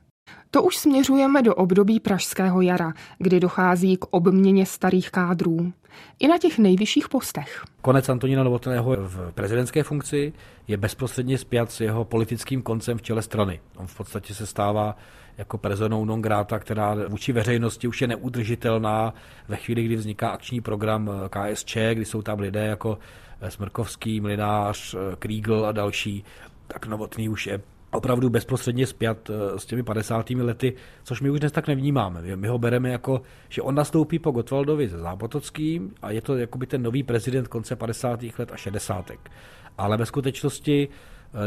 [0.54, 5.72] To už směřujeme do období Pražského jara, kdy dochází k obměně starých kádrů.
[6.18, 7.64] I na těch nejvyšších postech.
[7.82, 10.32] Konec Antonína Novotného v prezidentské funkci
[10.68, 13.60] je bezprostředně spjat s jeho politickým koncem v čele strany.
[13.76, 14.96] On v podstatě se stává
[15.38, 19.14] jako personou non grata, která vůči veřejnosti už je neudržitelná
[19.48, 22.98] ve chvíli, kdy vzniká akční program KSČ, kdy jsou tam lidé jako
[23.48, 26.24] Smrkovský, Mlinář, Krígl a další,
[26.66, 27.60] tak Novotný už je
[27.92, 30.30] opravdu bezprostředně spjat eh, s těmi 50.
[30.30, 30.74] lety,
[31.04, 32.36] což my už dnes tak nevnímáme.
[32.36, 36.66] My ho bereme jako, že on nastoupí po Gotwaldovi se Zápotockým a je to jakoby
[36.66, 38.20] ten nový prezident konce 50.
[38.38, 39.10] let a 60.
[39.78, 40.88] Ale ve skutečnosti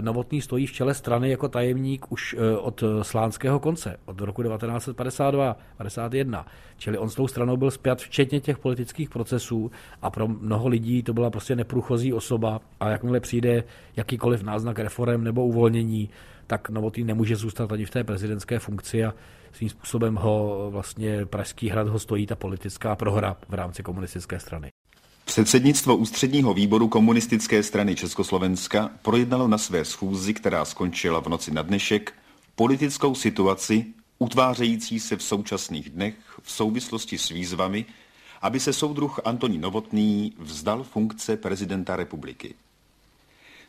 [0.02, 4.44] Novotný stojí v čele strany jako tajemník už eh, od eh, slánského konce, od roku
[4.44, 6.46] 1952-51.
[6.78, 9.72] Čili on s tou stranou byl zpět včetně těch politických procesů
[10.02, 13.64] a pro mnoho lidí to byla prostě neprůchozí osoba a jakmile přijde
[13.96, 16.10] jakýkoliv náznak reform nebo uvolnění,
[16.48, 19.14] tak Novotný nemůže zůstat ani v té prezidentské funkci a
[19.52, 24.75] svým způsobem ho vlastně Pražský hrad ho stojí ta politická prohra v rámci komunistické strany.
[25.26, 31.62] Předsednictvo ústředního výboru komunistické strany Československa projednalo na své schůzi, která skončila v noci na
[31.62, 32.14] dnešek,
[32.56, 33.86] politickou situaci
[34.20, 37.86] utvářející se v současných dnech v souvislosti s výzvami,
[38.42, 42.54] aby se soudruh Antonín Novotný vzdal funkce prezidenta republiky.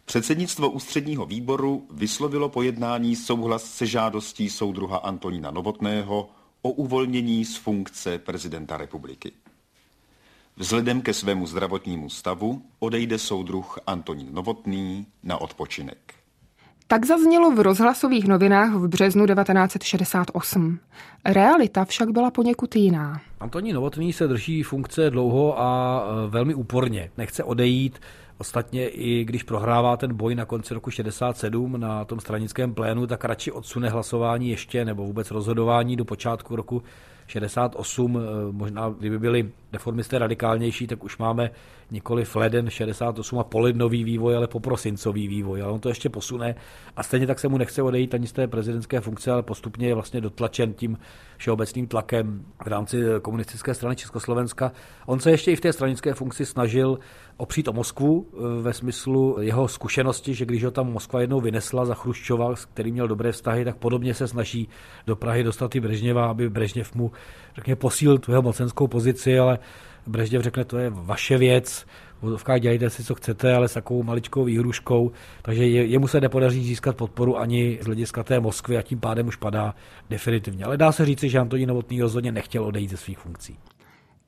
[0.05, 6.29] Předsednictvo ústředního výboru vyslovilo pojednání souhlas se žádostí soudruha Antonína Novotného
[6.63, 9.33] o uvolnění z funkce prezidenta republiky.
[10.59, 15.99] Vzhledem ke svému zdravotnímu stavu odejde soudruh Antonín Novotný na odpočinek.
[16.87, 20.79] Tak zaznělo v rozhlasových novinách v březnu 1968.
[21.25, 23.21] Realita však byla poněkud jiná.
[23.41, 27.11] Antonín Novotný se drží funkce dlouho a e, velmi úporně.
[27.17, 28.01] Nechce odejít,
[28.39, 33.25] Ostatně i když prohrává ten boj na konci roku 67 na tom stranickém plénu, tak
[33.25, 36.83] radši odsune hlasování ještě nebo vůbec rozhodování do počátku roku
[37.27, 38.17] 68.
[38.17, 41.51] Eh, možná, kdyby byli deformisté radikálnější, tak už máme
[41.91, 45.63] nikoli leden 68 a polednový vývoj, ale poprosincový vývoj.
[45.63, 46.55] Ale on to ještě posune
[46.97, 49.95] a stejně tak se mu nechce odejít ani z té prezidentské funkce, ale postupně je
[49.95, 50.99] vlastně dotlačen tím
[51.37, 54.73] všeobecným tlakem v rámci komunistické strany Československa.
[55.07, 56.99] On se ještě i v té stranické funkci snažil
[57.37, 61.85] opřít o Moskvu eh, ve smyslu jeho zkušenosti, že když ho tam Moskva jednou vynesla
[61.85, 64.69] za Chruščova, s kterým měl dobré vztahy, tak podobně se snaží
[65.07, 67.13] do Prahy dostat i Brežněva, aby Brežněv mu
[67.57, 69.59] řekně, posílil tu jeho mocenskou pozici, ale
[70.07, 71.87] Brežněv řekne, to je vaše věc,
[72.23, 76.65] v dělejte si, co chcete, ale s takovou maličkou výhruškou, takže je, jemu se nepodaří
[76.65, 79.75] získat podporu ani z hlediska té Moskvy a tím pádem už padá
[80.11, 80.65] definitivně.
[80.65, 83.59] Ale dá se říci, že Antonín Novotný rozhodně nechtěl odejít ze svých funkcí.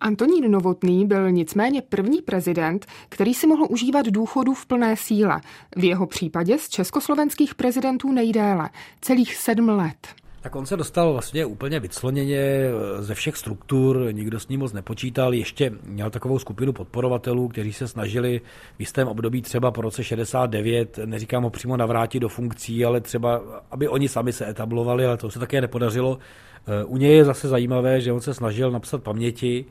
[0.01, 5.41] Antonín Novotný byl nicméně první prezident, který si mohl užívat důchodu v plné síle.
[5.77, 10.09] V jeho případě z československých prezidentů nejdéle, celých sedm let.
[10.41, 14.73] Tak on se dostal vlastně úplně vycloněně eh, ze všech struktur, nikdo s ním moc
[14.73, 18.41] nepočítal, ještě měl takovou skupinu podporovatelů, kteří se snažili
[18.77, 23.43] v jistém období třeba po roce 69, neříkám ho přímo navrátit do funkcí, ale třeba,
[23.71, 26.19] aby oni sami se etablovali, ale to se také nepodařilo.
[26.67, 29.65] Eh, u něj je zase zajímavé, že on se snažil napsat paměti,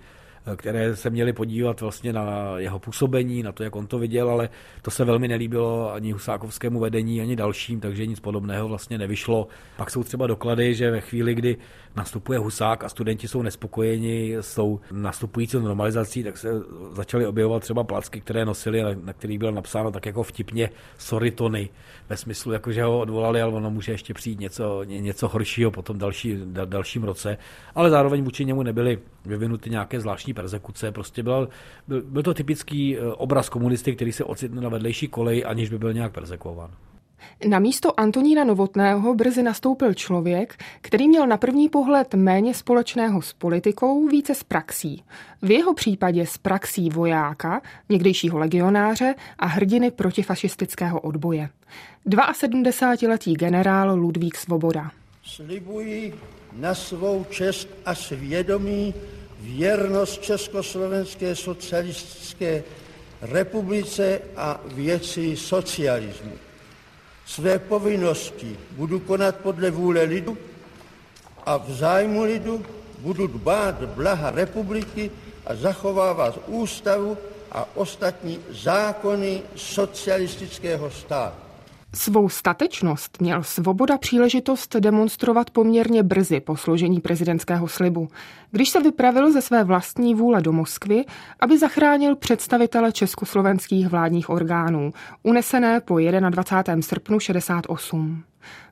[0.56, 4.50] které se měly podívat vlastně na jeho působení, na to, jak on to viděl, ale
[4.82, 9.48] to se velmi nelíbilo ani husákovskému vedení, ani dalším, takže nic podobného vlastně nevyšlo.
[9.78, 11.58] Pak jsou třeba doklady, že ve chvíli, kdy
[11.98, 16.50] nastupuje Husák a studenti jsou nespokojeni s tou nastupující normalizací, tak se
[16.92, 21.70] začaly objevovat třeba placky, které nosili, na kterých bylo napsáno tak jako vtipně sorry Tony,
[22.10, 25.98] ve smyslu, jako že ho odvolali, ale ono může ještě přijít něco, něco horšího potom
[25.98, 27.38] další, dalším roce,
[27.76, 31.50] ale zároveň vůči němu nebyly vyvinuty nějaké zvláštní persekuce, prostě byl,
[31.88, 35.78] byl, byl to typický eh, obraz komunisty, který se ocitne na vedlejší kolej, aniž by
[35.78, 36.72] byl nějak persekuován.
[37.48, 43.34] Na místo Antonína Novotného brzy nastoupil člověk, který měl na první pohled méně společného s
[43.34, 45.04] politikou, více s praxí.
[45.42, 51.50] V jeho případě s praxí vojáka, někdejšího legionáře a hrdiny protifašistického odboje.
[52.08, 54.92] 72-letý generál Ludvík Svoboda.
[55.24, 56.14] Slibuji
[56.54, 58.94] na svou čest a svědomí
[59.40, 62.64] věrnost Československé socialistické
[63.22, 66.47] republice a věci socialismu.
[67.28, 70.38] Své povinnosti budu konat podle vůle lidu
[71.46, 72.66] a v zájmu lidu
[73.00, 75.12] budu dbát blaha republiky
[75.46, 77.18] a zachovávat ústavu
[77.52, 81.47] a ostatní zákony socialistického státu.
[81.96, 88.08] Svou statečnost měl Svoboda příležitost demonstrovat poměrně brzy po složení prezidentského slibu,
[88.52, 91.06] když se vypravil ze své vlastní vůle do Moskvy,
[91.40, 95.98] aby zachránil představitele československých vládních orgánů, unesené po
[96.30, 96.82] 21.
[96.82, 98.24] srpnu 68.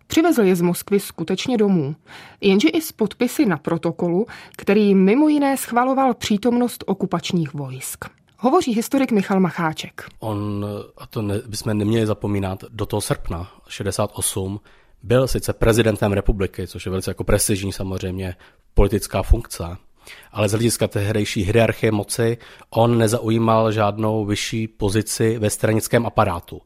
[0.07, 1.95] Přivezl je z Moskvy skutečně domů,
[2.41, 4.25] jenže i s podpisy na protokolu,
[4.57, 8.05] který mimo jiné schvaloval přítomnost okupačních vojsk.
[8.45, 10.03] Hovoří historik Michal Macháček.
[10.19, 10.65] On,
[10.97, 14.59] a to ne, bychom neměli zapomínat, do toho srpna 68
[15.03, 18.35] byl sice prezidentem republiky, což je velice jako prestižní samozřejmě
[18.73, 19.77] politická funkce,
[20.31, 22.37] ale z hlediska tehdejší hierarchie moci
[22.69, 26.61] on nezaujímal žádnou vyšší pozici ve stranickém aparátu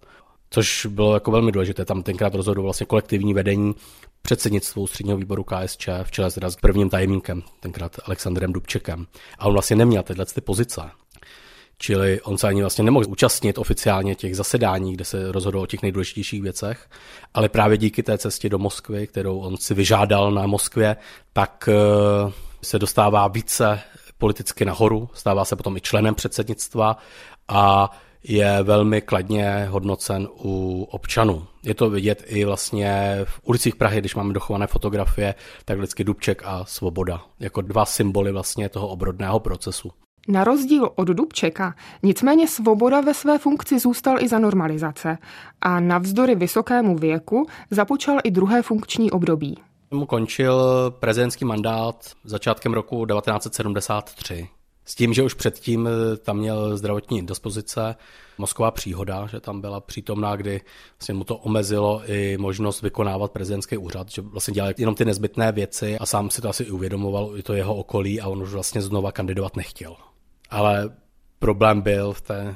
[0.50, 1.86] což bylo jako velmi důležité.
[1.86, 3.76] Tam tenkrát rozhodl vlastně kolektivní vedení
[4.22, 9.08] předsednictvu středního výboru KSČ v čele s prvním tajemníkem, tenkrát Alexandrem Dubčekem.
[9.40, 10.82] A on vlastně neměl tyhle ty pozice.
[11.82, 15.82] Čili on se ani vlastně nemohl účastnit oficiálně těch zasedání, kde se rozhodlo o těch
[15.82, 16.90] nejdůležitějších věcech,
[17.34, 20.98] ale právě díky té cestě do Moskvy, kterou on si vyžádal na Moskvě,
[21.34, 22.32] tak eh,
[22.64, 23.80] se dostává více
[24.18, 26.98] politicky nahoru, stává se potom i členem předsednictva
[27.48, 27.92] a
[28.24, 31.48] je velmi kladně hodnocen u občanů.
[31.64, 36.42] Je to vidět i vlastně v ulicích Prahy, když máme dochované fotografie, tak vždycky Dubček
[36.46, 39.92] a Svoboda, jako dva symboly vlastně toho obrodného procesu.
[40.30, 45.18] Na rozdíl od Dubčeka, nicméně Svoboda ve své funkci zůstal i za normalizace
[45.62, 49.58] a navzdory vysokému věku započal i druhé funkční období.
[49.92, 50.64] Mu končil
[51.00, 54.50] prezidentský mandát začátkem roku 1973.
[54.86, 57.96] S tím, že už předtím eh, tam měl zdravotní dispozice,
[58.38, 60.62] mozková příhoda, že tam byla přítomná, kdy
[61.00, 65.52] vlastně mu to omezilo i možnost vykonávat prezidentský úřad, že vlastně dělal jenom ty nezbytné
[65.52, 68.82] věci a sám si to asi uvědomoval, i to jeho okolí a on už vlastně
[68.82, 69.96] znova kandidovat nechtěl.
[70.50, 70.96] Ale
[71.40, 72.56] problém byl v té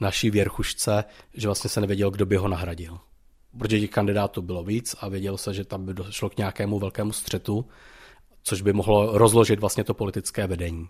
[0.00, 2.98] naší věrchušce, že vlastně se nevěděl, kdo by ho nahradil.
[3.58, 7.12] Protože těch kandidátů bylo víc a vědělo se, že tam by došlo k nějakému velkému
[7.12, 7.64] střetu,
[8.42, 10.88] což by mohlo rozložit vlastně to politické vedení.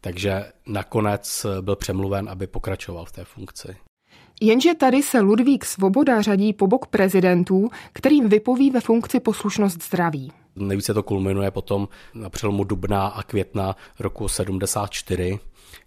[0.00, 3.76] Takže nakonec byl přemluven, aby pokračoval v té funkci.
[4.40, 10.32] Jenže tady se Ludvík Svoboda řadí po bok prezidentů, kterým vypoví ve funkci poslušnost zdraví.
[10.56, 15.38] Nejvíce to kulminuje potom na přelomu dubna a května roku 74,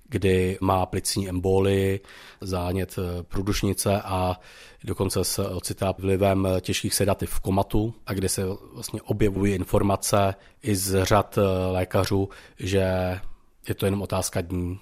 [0.10, 2.00] kdy má plicní emboli,
[2.42, 2.96] zánět
[3.28, 4.40] průdušnice a
[4.84, 10.76] dokonce se ocitá vlivem těžkých sedativ v komatu a kde se vlastně objevují informace i
[10.76, 11.40] z řad
[11.72, 13.20] lékařů, že
[13.68, 14.80] je to jenom otázka dní,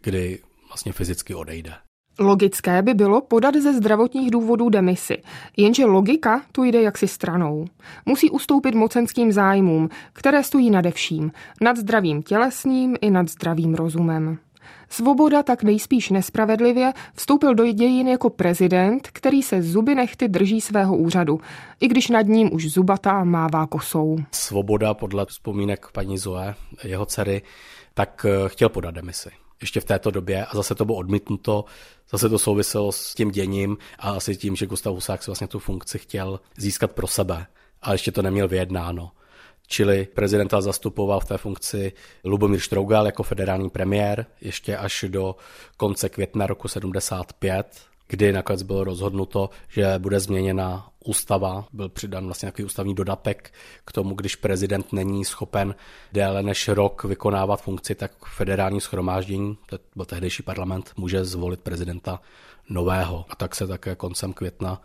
[0.00, 0.38] kdy
[0.68, 1.72] vlastně fyzicky odejde.
[2.22, 5.22] Logické by bylo podat ze zdravotních důvodů demisi,
[5.56, 7.64] jenže logika tu jde jaksi stranou.
[8.06, 14.38] Musí ustoupit mocenským zájmům, které stojí nade vším, nad zdravým tělesným i nad zdravým rozumem.
[14.88, 20.96] Svoboda tak nejspíš nespravedlivě vstoupil do dějin jako prezident, který se zuby nechty drží svého
[20.96, 21.40] úřadu,
[21.80, 24.16] i když nad ním už zubatá mává kosou.
[24.30, 26.54] Svoboda podle vzpomínek paní Zoe,
[26.84, 27.42] jeho dcery,
[27.94, 29.30] tak eh, chtěl podat demisi
[29.60, 31.64] ještě v této době a zase to bylo odmítnuto.
[32.10, 35.58] Zase to souviselo s tím děním a asi tím, že Gustav Husák si vlastně tu
[35.58, 37.46] funkci chtěl získat pro sebe,
[37.82, 39.10] ale ještě to neměl vyjednáno.
[39.66, 41.92] Čili prezidenta zastupoval v té funkci
[42.24, 45.36] Lubomír Štrougal jako federální premiér ještě až do
[45.76, 52.46] konce května roku 75, kdy nakonec bylo rozhodnuto, že bude změněna ústava, byl přidan vlastně
[52.46, 53.52] nějaký ústavní dodatek
[53.84, 55.74] k tomu, když prezident není schopen
[56.12, 62.20] déle než rok vykonávat funkci, tak federální schromáždění, to byl tehdejší parlament, může zvolit prezidenta
[62.68, 63.24] nového.
[63.28, 64.82] A tak se také koncem května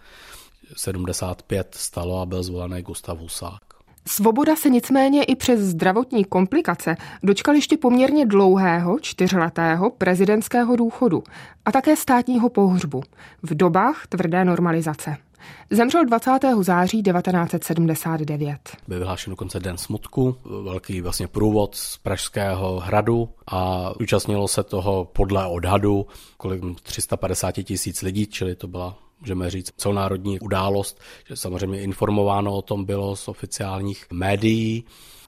[0.78, 3.62] 75 stalo a byl zvolený Gustav Husák.
[4.08, 11.24] Svoboda se nicméně i přes zdravotní komplikace dočkal ještě poměrně dlouhého, čtyřletého prezidentského důchodu
[11.66, 13.04] a také státního pohřbu
[13.44, 15.18] v dobách tvrdé normalizace.
[15.70, 16.32] Zemřel 20.
[16.62, 18.78] září 1979.
[18.88, 25.06] Byl vyhlášen dokonce Den smutku, velký vlastně průvod z Pražského hradu a účastnilo se toho
[25.06, 26.06] podle odhadu
[26.38, 32.62] kolik 350 tisíc lidí, čili to byla můžeme říct, celonárodní událost, že samozřejmě informováno o
[32.62, 34.86] tom bylo z oficiálních médií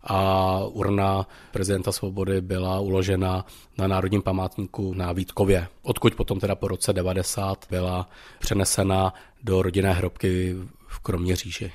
[0.08, 3.46] a urna prezidenta Svobody byla uložena
[3.78, 9.94] na Národním památníku na Vítkově, odkud potom teda po roce 90 byla přenesena do rodinné
[9.94, 10.56] hrobky
[10.88, 11.72] v Kroměříži.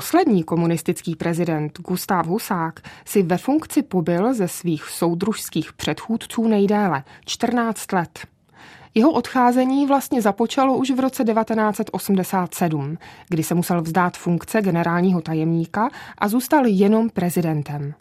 [0.00, 7.92] Poslední komunistický prezident Gustav Husák si ve funkci pobyl ze svých soudružských předchůdců nejdéle 14
[7.92, 8.26] let.
[8.94, 15.88] Jeho odcházení vlastně započalo už v roce 1987, kdy se musel vzdát funkce generálního tajemníka
[16.18, 17.94] a zůstal jenom prezidentem.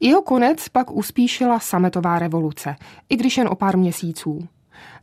[0.00, 2.76] Jeho konec pak uspíšila sametová revoluce,
[3.08, 4.48] i když jen o pár měsíců.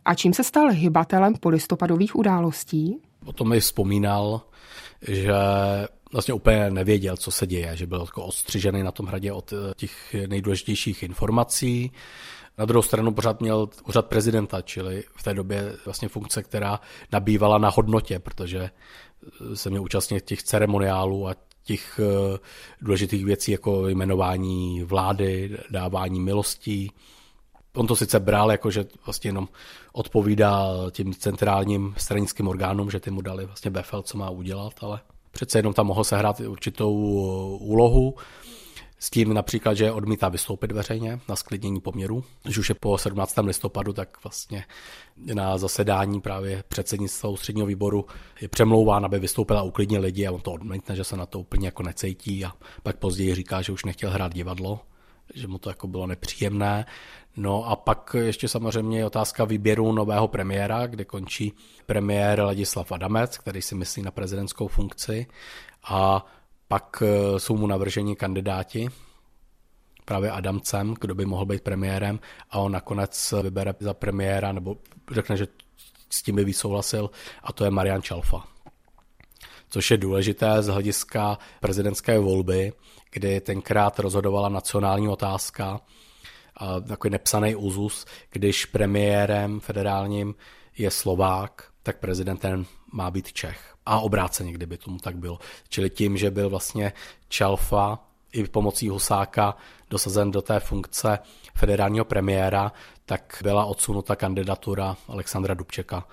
[0.05, 3.01] A čím se stal hybatelem polistopadových událostí?
[3.25, 4.41] O tom mi vzpomínal,
[5.01, 5.33] že
[6.11, 9.73] vlastně úplně nevěděl, co se děje, že byl jako odstřižený na tom hradě od eh,
[9.75, 11.91] těch nejdůležitějších informací.
[12.57, 16.79] Na druhou stranu pořád měl úřad prezidenta, čili v té době vlastně funkce, která
[17.11, 18.69] nabývala na hodnotě, protože
[19.53, 22.37] se měl účastnit těch ceremoniálů a těch eh,
[22.81, 26.91] důležitých věcí jako jmenování vlády, dávání milostí.
[27.75, 29.47] On to sice bral, jako že vlastně jenom
[29.93, 34.99] odpovídá tím centrálním stranickým orgánům, že ty mu dali vlastně Befel, co má udělat, ale
[35.31, 36.93] přece jenom tam mohl sehrát určitou
[37.57, 38.15] úlohu.
[38.99, 42.23] S tím například, že odmítá vystoupit veřejně na sklidnění poměru.
[42.43, 43.37] Když už je po 17.
[43.37, 44.65] listopadu, tak vlastně
[45.33, 48.05] na zasedání právě předsednictva ústředního výboru
[48.41, 51.67] je přemlouván, aby vystoupila uklidně lidi a on to odmítne, že se na to úplně
[51.67, 52.51] jako necejtí a
[52.83, 54.79] pak později říká, že už nechtěl hrát divadlo,
[55.33, 56.85] že mu to jako bylo nepříjemné.
[57.37, 61.53] No a pak ještě samozřejmě je otázka výběru nového premiéra, kde končí
[61.85, 65.27] premiér Ladislav Adamec, který si myslí na prezidentskou funkci
[65.83, 66.25] a
[66.67, 68.89] pak eh, jsou mu navrženi kandidáti,
[70.05, 72.19] právě Adamcem, kdo by mohl být premiérem
[72.49, 74.77] a on nakonec vybere za premiéra, nebo
[75.11, 75.47] řekne, že
[76.09, 77.09] s tím by víc souhlasil
[77.43, 78.43] a to je Marian Čalfa.
[79.69, 82.73] Což je důležité z hlediska prezidentské volby,
[83.11, 85.79] kdy tenkrát rozhodovala nacionální otázka,
[86.87, 90.35] takový nepsaný úzus, když premiérem federálním
[90.77, 93.75] je Slovák, tak prezidentem má být Čech.
[93.85, 95.39] A obráceně, kdyby tomu tak bylo.
[95.69, 96.93] Čili tím, že byl vlastně
[97.29, 97.99] Čalfa
[98.33, 99.57] i pomocí Husáka
[99.89, 101.19] dosazen do té funkce
[101.55, 102.71] federálního premiéra,
[103.05, 106.07] tak byla odsunuta kandidatura Alexandra Dubčeka.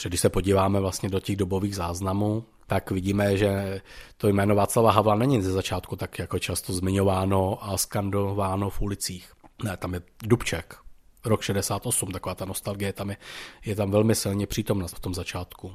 [0.00, 3.80] Že když se podíváme vlastně do těch dobových záznamů, tak vidíme, že
[4.16, 9.32] to jméno Václava Havla není ze začátku tak jako často zmiňováno a skandováno v ulicích.
[9.64, 10.76] Ne, tam je Dubček,
[11.24, 13.16] rok 68, taková ta nostalgie tam je,
[13.64, 15.72] je tam velmi silně přítomna v tom začátku.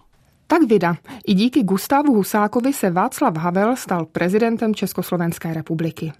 [0.47, 0.95] Tak vida.
[1.27, 6.13] I díky Gustávu Husákovi se Václav Havel stal prezidentem Československé republiky.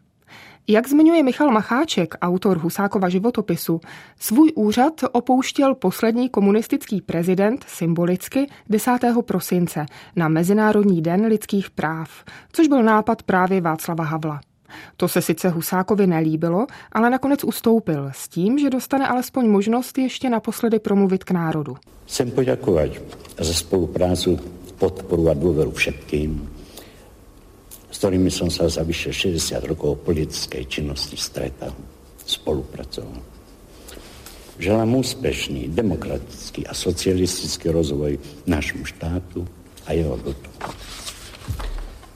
[0.67, 3.81] Jak zmiňuje Michal Macháček, autor Husákova životopisu,
[4.19, 8.91] svůj úřad opouštěl poslední komunistický prezident symbolicky 10.
[9.25, 9.85] prosince
[10.15, 14.41] na Mezinárodní den lidských práv, což byl nápad právě Václava Havla.
[14.97, 20.29] To se sice Husákovi nelíbilo, ale nakonec ustoupil s tím, že dostane alespoň možnost ještě
[20.29, 21.75] naposledy promluvit k národu.
[22.05, 22.89] Chcem poděkovat
[23.39, 24.39] za spoluprácu,
[24.79, 26.49] podporu a důvěru všetkým,
[27.93, 31.71] s ktorými som sa za vyše 60 rokov politickej činnosti stretal,
[32.25, 33.21] spolupracoval.
[34.59, 38.17] Želám úspešný, demokratický a socialistický rozvoj
[38.49, 39.45] našemu štátu
[39.85, 40.49] a jeho ľudu.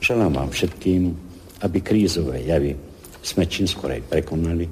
[0.02, 1.14] Želám vám všetkým,
[1.62, 2.76] aby krízové javy
[3.22, 4.66] sme čím skorej prekonali,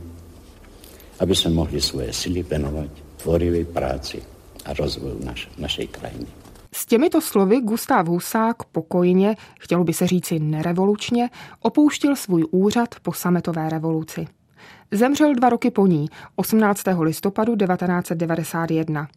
[1.18, 4.22] aby sme mohli svoje sily venovať tvorivej práci
[4.66, 6.30] a rozvoju naš, našej krajiny.
[6.72, 11.30] S těmito slovy Gustav Husák pokojně, chtělo by se říci nerevolučně,
[11.60, 14.26] opouštěl svůj úřad po sametové revoluci.
[14.90, 16.06] Zemřel dva roky po ní,
[16.36, 16.82] 18.
[17.00, 19.08] listopadu 1991.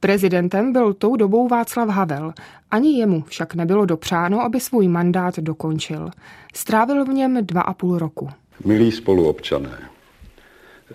[0.00, 2.32] Prezidentem byl tou dobou Václav Havel.
[2.70, 6.10] Ani jemu však nebylo dopřáno, aby svůj mandát dokončil.
[6.54, 8.28] Strávil v něm dva a půl roku.
[8.64, 9.78] Milí spoluobčané,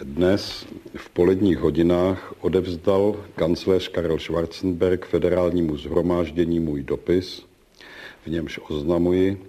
[0.03, 0.65] dnes
[0.95, 7.45] v poledních hodinách odevzdal kancléř Karel Schwarzenberg federálnímu zhromáždění můj dopis,
[8.25, 9.43] v němž oznamuji,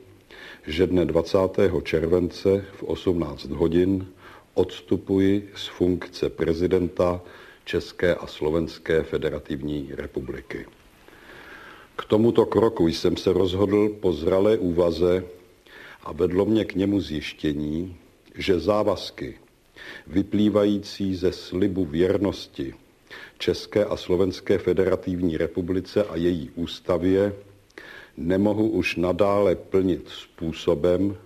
[0.67, 1.39] že dne 20.
[1.83, 4.07] července v 18 hodin
[4.55, 7.21] odstupuji z funkce prezidenta
[7.65, 10.67] České a Slovenské federativní republiky.
[11.97, 15.25] K tomuto kroku jsem se rozhodl po zralé úvaze
[16.03, 17.97] a vedlo mě k němu zjištění,
[18.35, 19.39] že závazky,
[20.07, 22.75] vyplývající ze slibu věrnosti
[23.39, 27.33] České a Slovenské federativní republice a její ústavě
[28.17, 31.17] nemohu už nadále plnit způsobem,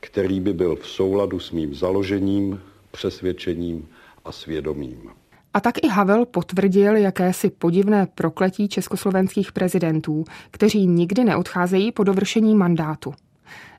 [0.00, 3.88] který by byl v souladu s mým založením, přesvědčením
[4.24, 5.10] a svědomím.
[5.58, 12.54] A tak i Havel potvrdil jakési podivné prokletí československých prezidentů, kteří nikdy neodcházejí po dovršení
[12.54, 13.14] mandátu.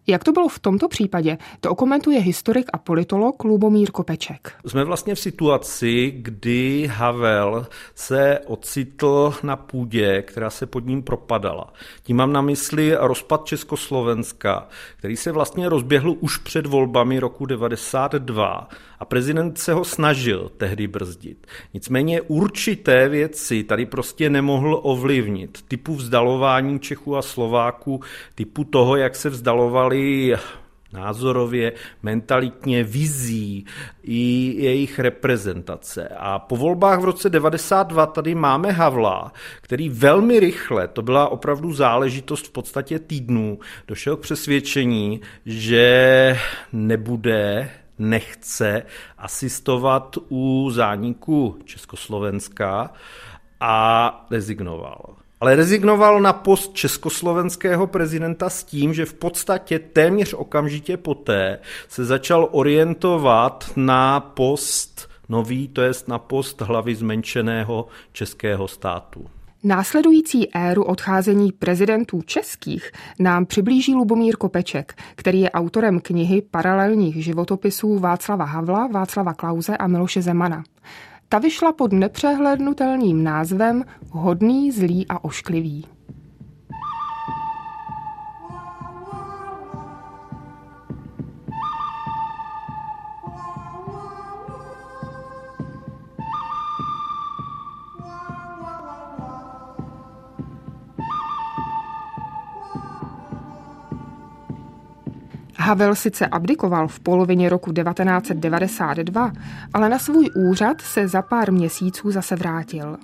[0.10, 4.51] Jak to bylo v tomto případě, to okomentuje historik a politolog Lubomír Kopeček.
[4.66, 11.74] Jsme vlastně v situaci, kdy Havel se ocitl na půdě, která se pod ním propadala.
[12.03, 18.70] Tím mám na mysli rozpad Československa, který se vlastně rozběhl už před volbami roku 92
[18.99, 21.47] a prezident se ho snažil tehdy brzdit.
[21.74, 25.62] Nicméně určité věci tady prostě nemohl ovlivnit.
[25.68, 28.01] Typu vzdalování Čechů a Slováků,
[28.36, 29.99] typu toho, jak se vzdalovali
[30.93, 31.74] názorově,
[32.04, 33.66] mentalitně, vizí
[34.04, 36.08] i jejich reprezentace.
[36.18, 41.74] A po volbách v roce 92 tady máme Havla, který velmi rychle, to byla opravdu
[41.74, 46.38] záležitost v podstatě týdnů, došel k přesvědčení, že
[46.74, 47.70] nebude
[48.00, 48.84] nechce
[49.18, 52.93] asistovat u zániku Československa
[53.60, 60.98] a rezignoval ale rezignoval na post československého prezidenta s tím, že v podstatě téměř okamžitě
[60.98, 69.26] poté se začal orientovat na post nový, to jest na post hlavy zmenšeného českého státu.
[69.64, 78.00] Následující éru odcházení prezidentů českých nám přiblíží Lubomír Kopeček, který je autorem knihy paralelních životopisů
[78.00, 80.64] Václava Havla, Václava Klauze a Miloše Zemana.
[81.32, 85.86] Ta vyšla pod nepřehlednutelným názvem Hodný, zlý a ošklivý.
[105.62, 109.32] Havel sice abdikoval v polovině roku 1992,
[109.74, 112.97] ale na svůj úřad se za pár měsíců zase vrátil.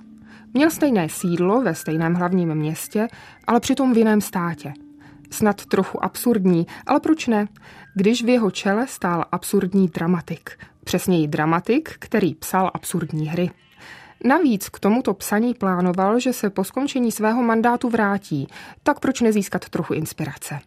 [0.54, 3.08] Měl stejné sídlo ve stejném hlavním městě,
[3.46, 4.72] ale přitom v jiném státě.
[5.30, 7.46] Snad trochu absurdní, ale proč ne,
[7.94, 10.50] když v jeho čele stál absurdní dramatik.
[10.84, 13.50] Přesněji dramatik, který psal absurdní hry.
[14.24, 18.48] Navíc k tomuto psaní plánoval, že se po skončení svého mandátu vrátí,
[18.82, 20.60] tak proč nezískat trochu inspirace.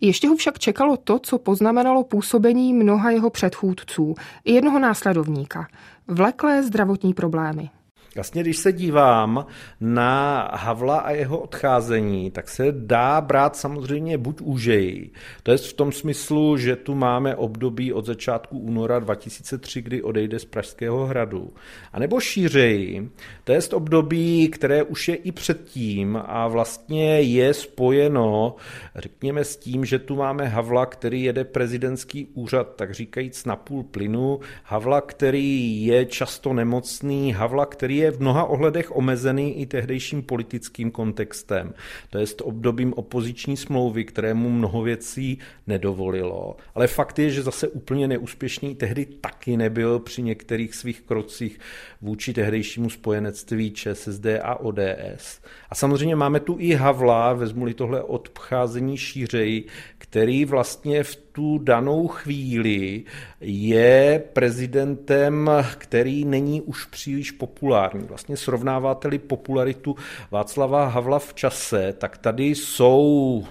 [0.00, 5.66] Ještě ho však čekalo to, co poznamenalo působení mnoha jeho předchůdců i jednoho následovníka.
[6.08, 7.70] Vleklé zdravotní problémy.
[8.18, 9.46] Vlastně, když se dívám
[9.80, 15.10] na Havla a jeho odcházení, tak se dá brát samozřejmě buď úžej,
[15.42, 20.38] to je v tom smyslu, že tu máme období od začátku února 2003, kdy odejde
[20.38, 21.52] z Pražského hradu,
[21.92, 23.10] anebo šířeji,
[23.44, 28.54] to je období, které už je i předtím a vlastně je spojeno,
[28.96, 33.82] řekněme, s tím, že tu máme Havla, který jede prezidentský úřad, tak říkajíc na půl
[33.82, 40.22] plynu, Havla, který je často nemocný, Havla, který je v mnoha ohledech omezený i tehdejším
[40.22, 41.74] politickým kontextem.
[42.10, 46.56] To je obdobím opoziční smlouvy, kterému mnoho věcí nedovolilo.
[46.74, 51.60] Ale fakt je, že zase úplně neúspěšný tehdy taky nebyl při některých svých krocích
[52.02, 55.40] vůči tehdejšímu spojenectví ČSSD a ODS.
[55.70, 59.64] A samozřejmě máme tu i Havla, vezmu-li tohle odcházení šířej,
[59.98, 63.04] který vlastně v tu danou chvíli
[63.40, 68.06] je prezidentem, který není už příliš populární.
[68.06, 69.96] Vlastně srovnáváte-li popularitu
[70.30, 73.44] Václava Havla v čase, tak tady jsou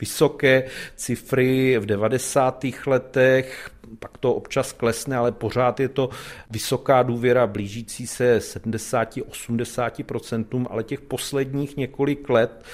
[0.00, 0.64] vysoké
[0.96, 2.66] cifry v 90.
[2.86, 6.10] letech, pak to občas klesne, ale pořád je to
[6.50, 12.64] vysoká důvěra blížící se 70-80%, ale těch posledních několik let,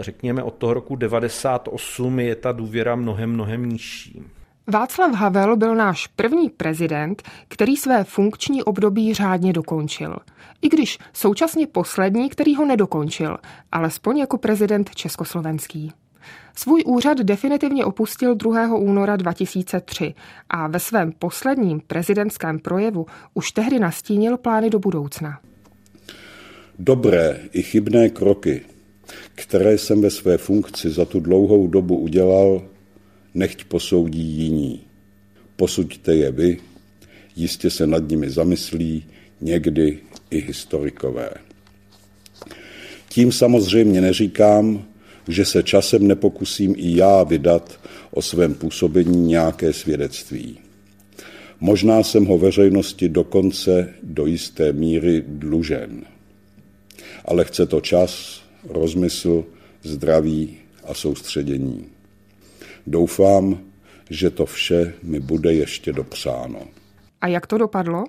[0.00, 4.22] řekněme od toho roku 98, je ta důvěra mnohem, mnohem nižší.
[4.68, 10.16] Václav Havel byl náš první prezident, který své funkční období řádně dokončil.
[10.62, 13.38] I když současně poslední, který ho nedokončil,
[13.72, 15.92] alespoň jako prezident československý.
[16.56, 18.74] Svůj úřad definitivně opustil 2.
[18.74, 20.14] února 2003
[20.48, 25.40] a ve svém posledním prezidentském projevu už tehdy nastínil plány do budoucna.
[26.78, 28.62] Dobré i chybné kroky,
[29.34, 32.62] které jsem ve své funkci za tu dlouhou dobu udělal,
[33.36, 34.80] nechť posoudí jiní.
[35.56, 36.58] Posuďte je vy,
[37.36, 39.04] jistě se nad nimi zamyslí
[39.40, 39.98] někdy
[40.30, 41.30] i historikové.
[43.08, 44.84] Tím samozřejmě neříkám,
[45.28, 47.80] že se časem nepokusím i já vydat
[48.10, 50.58] o svém působení nějaké svědectví.
[51.60, 56.04] Možná jsem ho veřejnosti dokonce do jisté míry dlužen.
[57.24, 59.44] Ale chce to čas, rozmysl,
[59.82, 61.95] zdraví a soustředění.
[62.86, 63.58] Doufám,
[64.10, 66.60] že to vše mi bude ještě dopřáno.
[67.20, 68.04] A jak to dopadlo?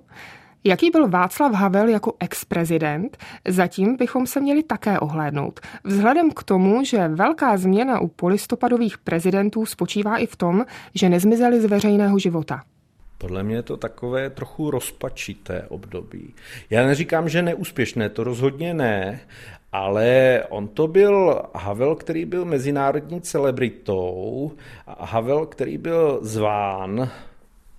[0.63, 3.17] Jaký byl Václav Havel jako ex-prezident,
[3.47, 5.59] zatím bychom se měli také ohlédnout.
[5.83, 10.65] Vzhledem k tomu, že velká změna u polistopadových prezidentů spočívá i v tom,
[10.95, 12.63] že nezmizeli z veřejného života.
[13.17, 16.33] Podle mě je to takové trochu rozpačité období.
[16.69, 19.19] Já neříkám, že neúspěšné, to rozhodně ne,
[19.71, 24.51] ale on to byl Havel, který byl mezinárodní celebritou,
[24.87, 27.09] Havel, který byl zván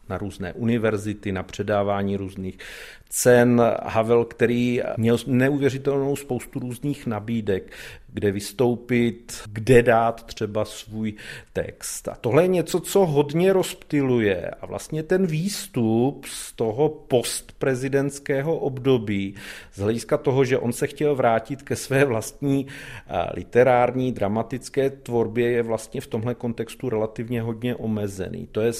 [0.09, 2.59] na různé univerzity, na předávání různých
[3.09, 3.63] cen.
[3.83, 7.73] Havel, který měl neuvěřitelnou spoustu různých nabídek,
[8.13, 11.15] kde vystoupit, kde dát třeba svůj
[11.53, 12.09] text.
[12.09, 14.51] A tohle je něco, co hodně rozptiluje.
[14.51, 19.35] A vlastně ten výstup z toho postprezidentského období,
[19.75, 22.67] z hlediska toho, že on se chtěl vrátit ke své vlastní
[23.35, 28.49] literární, dramatické tvorbě, je vlastně v tomhle kontextu relativně hodně omezený.
[28.53, 28.73] To je,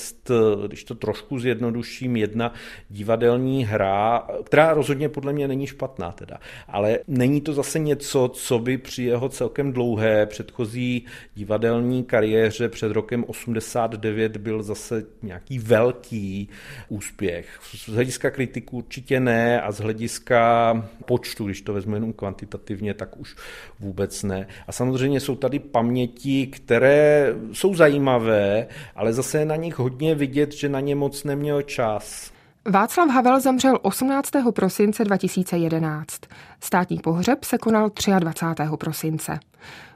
[0.67, 2.53] když to trošku zjednoduším, jedna
[2.89, 6.39] divadelní hra, která rozhodně podle mě není špatná teda,
[6.69, 11.05] ale není to zase něco, co by při jeho celkem dlouhé předchozí
[11.35, 16.49] divadelní kariéře před rokem 89 byl zase nějaký velký
[16.89, 17.61] úspěch.
[17.63, 20.73] Z hlediska kritiku určitě ne a z hlediska
[21.05, 23.37] počtu, když to vezmu jenom kvantitativně, tak už
[23.81, 24.47] vůbec ne.
[24.67, 30.69] A samozřejmě jsou tady paměti, které jsou zajímavé, ale zase na nich hodně vidět, že
[30.69, 32.38] na ně moc neměl čas.
[32.71, 34.31] Václav Havel zemřel 18.
[34.55, 36.21] prosince 2011.
[36.61, 38.63] Státní pohřeb se konal 23.
[38.79, 39.41] prosince.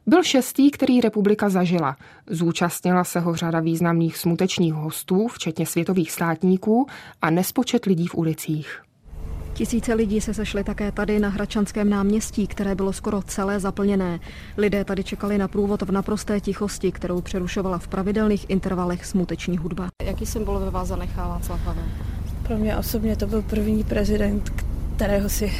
[0.06, 1.96] Byl šestý, který republika zažila.
[2.26, 6.86] Zúčastnila se ho řada významných smutečních hostů, včetně světových státníků
[7.22, 8.82] a nespočet lidí v ulicích.
[9.54, 14.20] Tisíce lidí se sešly také tady na Hračanském náměstí, které bylo skoro celé zaplněné.
[14.56, 19.88] Lidé tady čekali na průvod v naprosté tichosti, kterou přerušovala v pravidelných intervalech smuteční hudba.
[20.02, 21.84] Jaký symbol ve vás zanechá Václav Havel?
[22.52, 24.50] Pro mě osobně to byl první prezident,
[24.96, 25.52] kterého si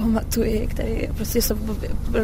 [0.00, 1.40] pamatuji, který prostě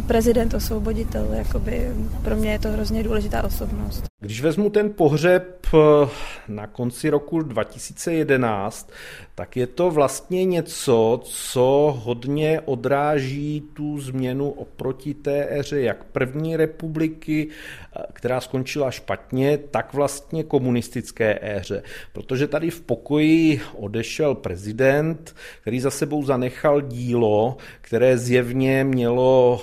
[0.06, 1.90] prezident, osvoboditel, jakoby
[2.24, 4.04] pro mě je to hrozně důležitá osobnost.
[4.20, 6.08] Když vezmu ten pohřeb eh,
[6.48, 8.90] na konci roku 2011,
[9.34, 16.56] tak je to vlastně něco, co hodně odráží tu změnu oproti té éře jak první
[16.56, 21.82] republiky, eh, která skončila špatně, tak vlastně komunistické éře.
[22.12, 29.60] Protože tady v pokoji odešel prezident, který za sebou zanechal dílo, které zjevně mělo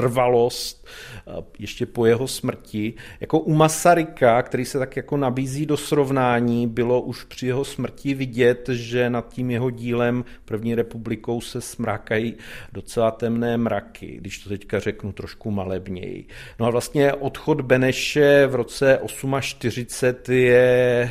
[0.00, 2.94] trvalost eh, ještě po jeho smrti.
[3.20, 8.14] Jako u Masaryka, který se tak jako nabízí do srovnání, bylo už při jeho smrti
[8.14, 12.34] vidět, že nad tím jeho dílem první republikou se smrákají
[12.72, 16.26] docela temné mraky, když to teďka řeknu trošku malebněji.
[16.60, 19.00] No a vlastně odchod Beneše v roce
[19.40, 21.10] 48 je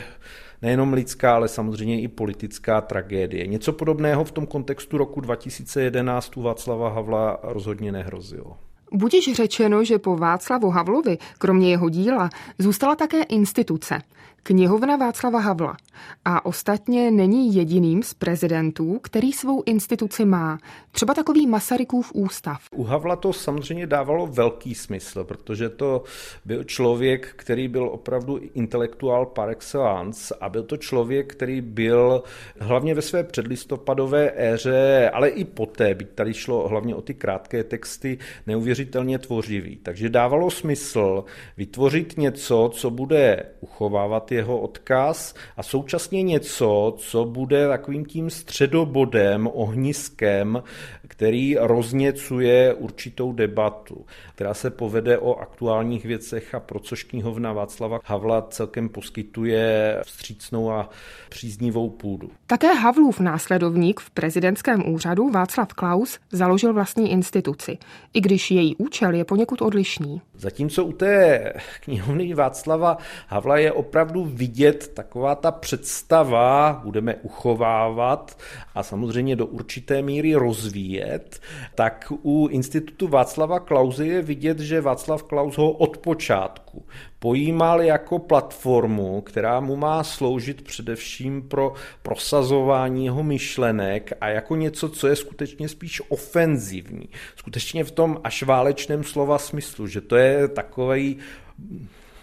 [0.62, 3.48] nejenom lidská, ale samozřejmě i politická tragédie.
[3.48, 8.58] Něco podobného v tom kontextu roku 2011 u Václava Havla rozhodně nehrozilo.
[8.92, 12.30] Budiž řečeno, že po Václavu Havlovi, kromě jeho díla,
[12.60, 14.02] zůstala také instituce–
[14.44, 15.78] knihovna Václava Havla.
[16.26, 20.58] A ostatně není jediným z prezidentů, který svou instituci má.
[20.92, 22.62] Třeba takový Masarykův ústav.
[22.76, 26.04] U Havla to samozřejmě dávalo velký smysl, protože to
[26.46, 32.24] byl člověk, který byl opravdu intelektuál par excellence a byl to člověk, který byl
[32.60, 37.64] hlavně ve své předlistopadové éře, ale i poté, byť tady šlo hlavně o ty krátké
[37.64, 38.18] texty,
[38.48, 39.76] neuvěřitelně tvořivý.
[39.76, 41.24] Takže dávalo smysl
[41.58, 49.50] vytvořit něco, co bude uchovávat jeho odkaz a současně něco, co bude takovým tím středobodem,
[49.54, 50.64] ohniskem,
[51.08, 54.06] který rozněcuje určitou debatu,
[54.36, 60.72] která se povede o aktuálních věcech a pro což knihovna Václava Havla celkem poskytuje vstřícnou
[60.72, 60.90] a
[61.30, 62.32] příznivou půdu.
[62.48, 67.78] Také Havlův následovník v prezidentském úřadu Václav Klaus založil vlastní instituci,
[68.14, 70.22] i když její účel je poněkud odlišný.
[70.36, 78.38] Zatímco u té knihovny Václava Havla je opravdu vidět taková ta představa, budeme uchovávat
[78.76, 81.42] a samozřejmě do určité míry rozvíjet,
[81.76, 86.86] tak u institutu Václava Klauze je vidět, že Václav Klaus ho od počátku
[87.20, 94.90] pojímal jako platformu, která mu má sloužit především pro prosazování jeho myšlenek a jako něco,
[94.90, 97.10] co je skutečně spíš ofenzivní.
[97.36, 101.18] Skutečně v tom až válečném slova smyslu, že to je takový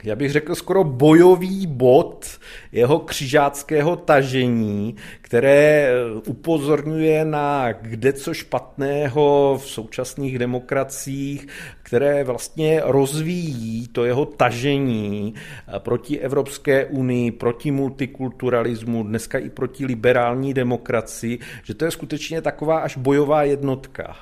[0.07, 2.39] já bych řekl skoro bojový bod
[2.73, 5.91] jeho křižáckého tažení, které
[6.27, 11.49] upozorňuje na kde co špatného v současných demokraciích,
[11.83, 15.35] které vlastně rozvíjí to jeho tažení
[15.79, 22.79] proti Evropské unii, proti multikulturalismu, dneska i proti liberální demokracii, že to je skutečně taková
[22.79, 24.17] až bojová jednotka.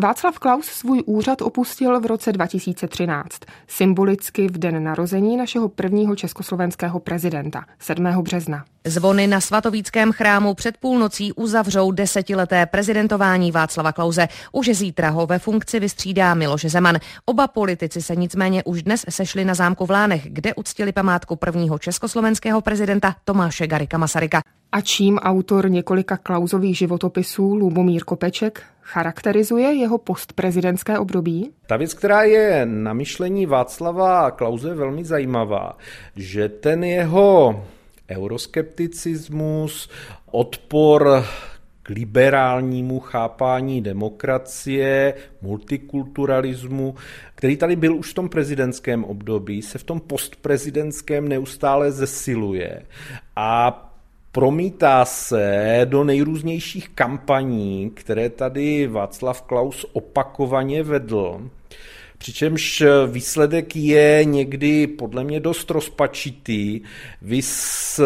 [0.00, 3.28] Václav Klaus svůj úřad opustil v roce 2013,
[3.68, 8.04] symbolicky v den narození našeho prvního československého prezidenta, 7.
[8.22, 8.64] března.
[8.86, 14.28] Zvony na svatovíckém chrámu před půlnocí uzavřou desetileté prezidentování Václava Klauze.
[14.52, 16.98] Už zítra ho ve funkci vystřídá Miloš Zeman.
[17.24, 21.78] Oba politici se nicméně už dnes sešli na zámku v Lánech, kde uctili památku prvního
[21.78, 24.42] československého prezidenta Tomáše Garika Masaryka.
[24.72, 31.50] A čím autor několika klauzových životopisů Lubomír Kopeček charakterizuje jeho postprezidentské období?
[31.66, 35.78] Ta věc, která je na myšlení Václava Klauze velmi zajímavá,
[36.16, 37.64] že ten jeho
[38.10, 39.90] euroskepticismus,
[40.30, 41.24] odpor
[41.82, 46.94] k liberálnímu chápání demokracie, multikulturalismu,
[47.34, 52.82] který tady byl už v tom prezidentském období, se v tom postprezidentském neustále zesiluje.
[53.36, 53.86] A
[54.32, 61.50] promítá se do nejrůznějších kampaní, které tady Václav Klaus opakovaně vedl.
[62.18, 66.80] Přičemž výsledek je někdy podle mě dost rozpačitý.
[67.22, 68.00] Vys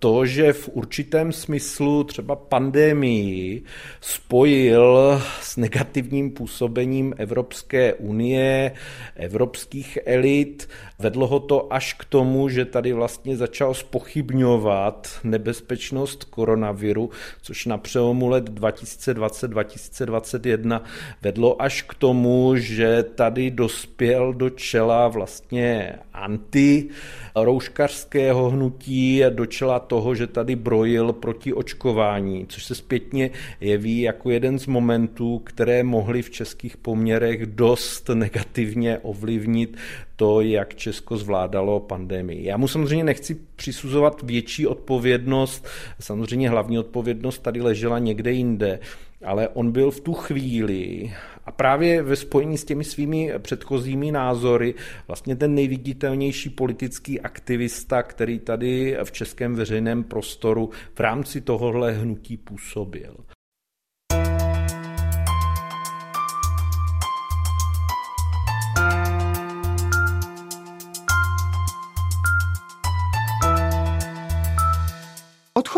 [0.00, 3.62] to, že v určitém smyslu třeba pandemii
[4.00, 8.72] spojil s negativním působením Evropské unie,
[9.16, 10.68] evropských elit.
[11.00, 17.10] Vedlo ho to až k tomu, že tady vlastně začal spochybňovat nebezpečnost koronaviru,
[17.42, 20.80] což na přelomu let 2020-2021
[21.22, 26.88] vedlo až k tomu, že tady dospěl do čela vlastně anti
[27.36, 33.30] rouškařského hnutí, do čela toho, že tady brojil proti očkování, což se zpětně
[33.60, 39.76] jeví jako jeden z momentů, které mohly v českých poměrech dost negativně ovlivnit
[40.20, 42.46] to, jak Česko zvládalo pandemii.
[42.46, 45.66] Já mu samozřejmě nechci přisuzovat větší odpovědnost,
[46.00, 48.80] samozřejmě hlavní odpovědnost tady ležela někde jinde,
[49.24, 51.12] ale on byl v tu chvíli
[51.44, 54.74] a právě ve spojení s těmi svými předchozími názory
[55.08, 62.36] vlastně ten nejviditelnější politický aktivista, který tady v českém veřejném prostoru v rámci tohohle hnutí
[62.36, 63.16] působil.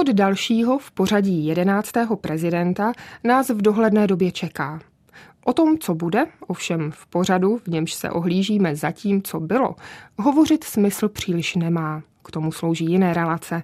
[0.03, 2.93] Odchod dalšího v pořadí jedenáctého prezidenta
[3.25, 4.81] nás v dohledné době čeká.
[5.45, 9.75] O tom, co bude, ovšem v pořadu, v němž se ohlížíme za tím, co bylo,
[10.19, 12.03] hovořit smysl příliš nemá.
[12.25, 13.63] K tomu slouží jiné relace.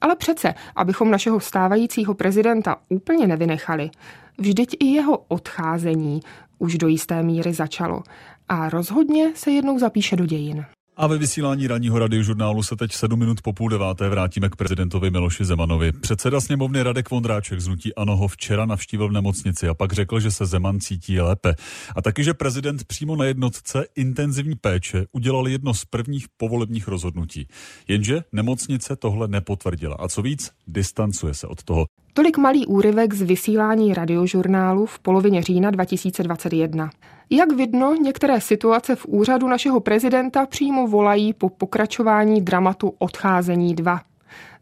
[0.00, 3.90] Ale přece, abychom našeho stávajícího prezidenta úplně nevynechali,
[4.38, 6.20] vždyť i jeho odcházení
[6.58, 8.02] už do jisté míry začalo
[8.48, 10.64] a rozhodně se jednou zapíše do dějin.
[11.00, 15.10] A ve vysílání ranního radiožurnálu se teď 7 minut po půl deváté vrátíme k prezidentovi
[15.10, 15.92] Miloši Zemanovi.
[15.92, 20.20] Předseda sněmovny Radek Vondráček z Nutí Ano ho včera navštívil v nemocnici a pak řekl,
[20.20, 21.54] že se Zeman cítí lépe.
[21.96, 27.48] A taky, že prezident přímo na jednotce intenzivní péče udělal jedno z prvních povolebních rozhodnutí.
[27.88, 29.96] Jenže nemocnice tohle nepotvrdila.
[29.96, 31.86] A co víc, distancuje se od toho.
[32.14, 36.90] Tolik malý úryvek z vysílání radiožurnálu v polovině října 2021.
[37.30, 44.00] Jak vidno, některé situace v úřadu našeho prezidenta přímo volají po pokračování dramatu Odcházení 2.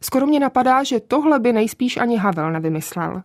[0.01, 3.23] Skoro mě napadá, že tohle by nejspíš ani Havel nevymyslel.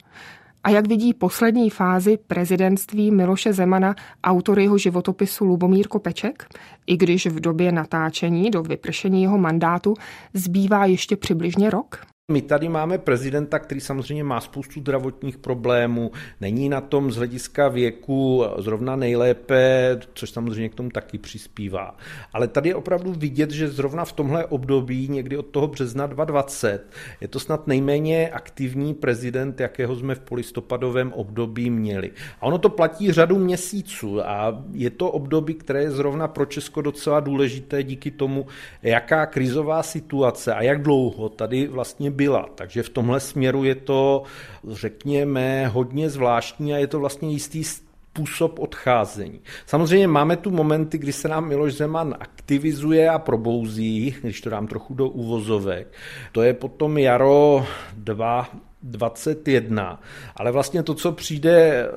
[0.64, 6.46] A jak vidí poslední fázi prezidentství Miloše Zemana autor jeho životopisu Lubomír Kopeček,
[6.88, 9.94] i když v době natáčení do vypršení jeho mandátu
[10.34, 12.13] zbývá ještě přibližně rok?
[12.32, 16.12] My tady máme prezidenta, který samozřejmě má spoustu zdravotních problémů,
[16.42, 21.98] není na tom z hlediska věku zrovna nejlépe, což samozřejmě k tomu taky přispívá.
[22.34, 26.92] Ale tady je opravdu vidět, že zrovna v tomhle období, někdy od toho března 2020,
[27.22, 32.12] je to snad nejméně aktivní prezident, jakého jsme v polistopadovém období měli.
[32.40, 36.82] A ono to platí řadu měsíců a je to období, které je zrovna pro Česko
[36.82, 38.46] docela důležité díky tomu,
[38.84, 42.50] jaká krizová situace a jak dlouho tady vlastně byla.
[42.56, 44.24] Takže v tomhle směru je to,
[44.68, 49.42] řekněme, hodně zvláštní a je to vlastně jistý způsob odcházení.
[49.66, 54.68] Samozřejmě máme tu momenty, kdy se nám Miloš Zeman aktivizuje a probouzí, když to dám
[54.68, 55.88] trochu do uvozovek.
[56.32, 57.66] To je potom jaro
[57.98, 60.02] 2021,
[60.36, 61.88] ale vlastně to, co přijde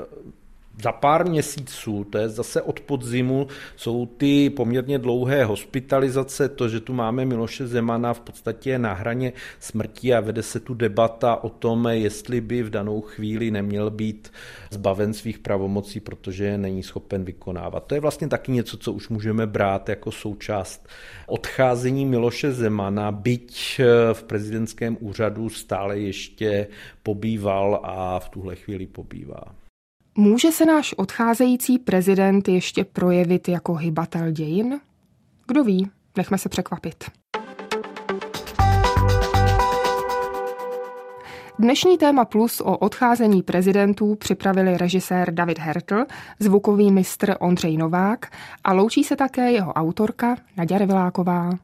[0.83, 3.47] za pár měsíců, to je zase od podzimu,
[3.77, 9.33] jsou ty poměrně dlouhé hospitalizace, to, že tu máme Miloše Zemana v podstatě na hraně
[9.61, 14.33] smrti a vede se tu debata o tom, jestli by v danou chvíli neměl být
[14.71, 17.87] zbaven svých pravomocí, protože není schopen vykonávat.
[17.87, 20.89] To je vlastně taky něco, co už můžeme brát jako součást
[21.27, 23.81] odcházení Miloše Zemana, byť
[24.13, 26.67] v prezidentském úřadu stále ještě
[27.03, 29.66] pobýval a v tuhle chvíli pobývá.
[30.19, 34.81] Může se náš odcházející prezident ještě projevit jako hybatel dějin?
[35.47, 37.05] Kdo ví, nechme se překvapit.
[41.59, 46.05] Dnešní téma plus o odcházení prezidentů připravili režisér David Hertl,
[46.39, 48.27] zvukový mistr Ondřej Novák
[48.65, 51.59] a loučí se také jeho autorka Naděra Viláková.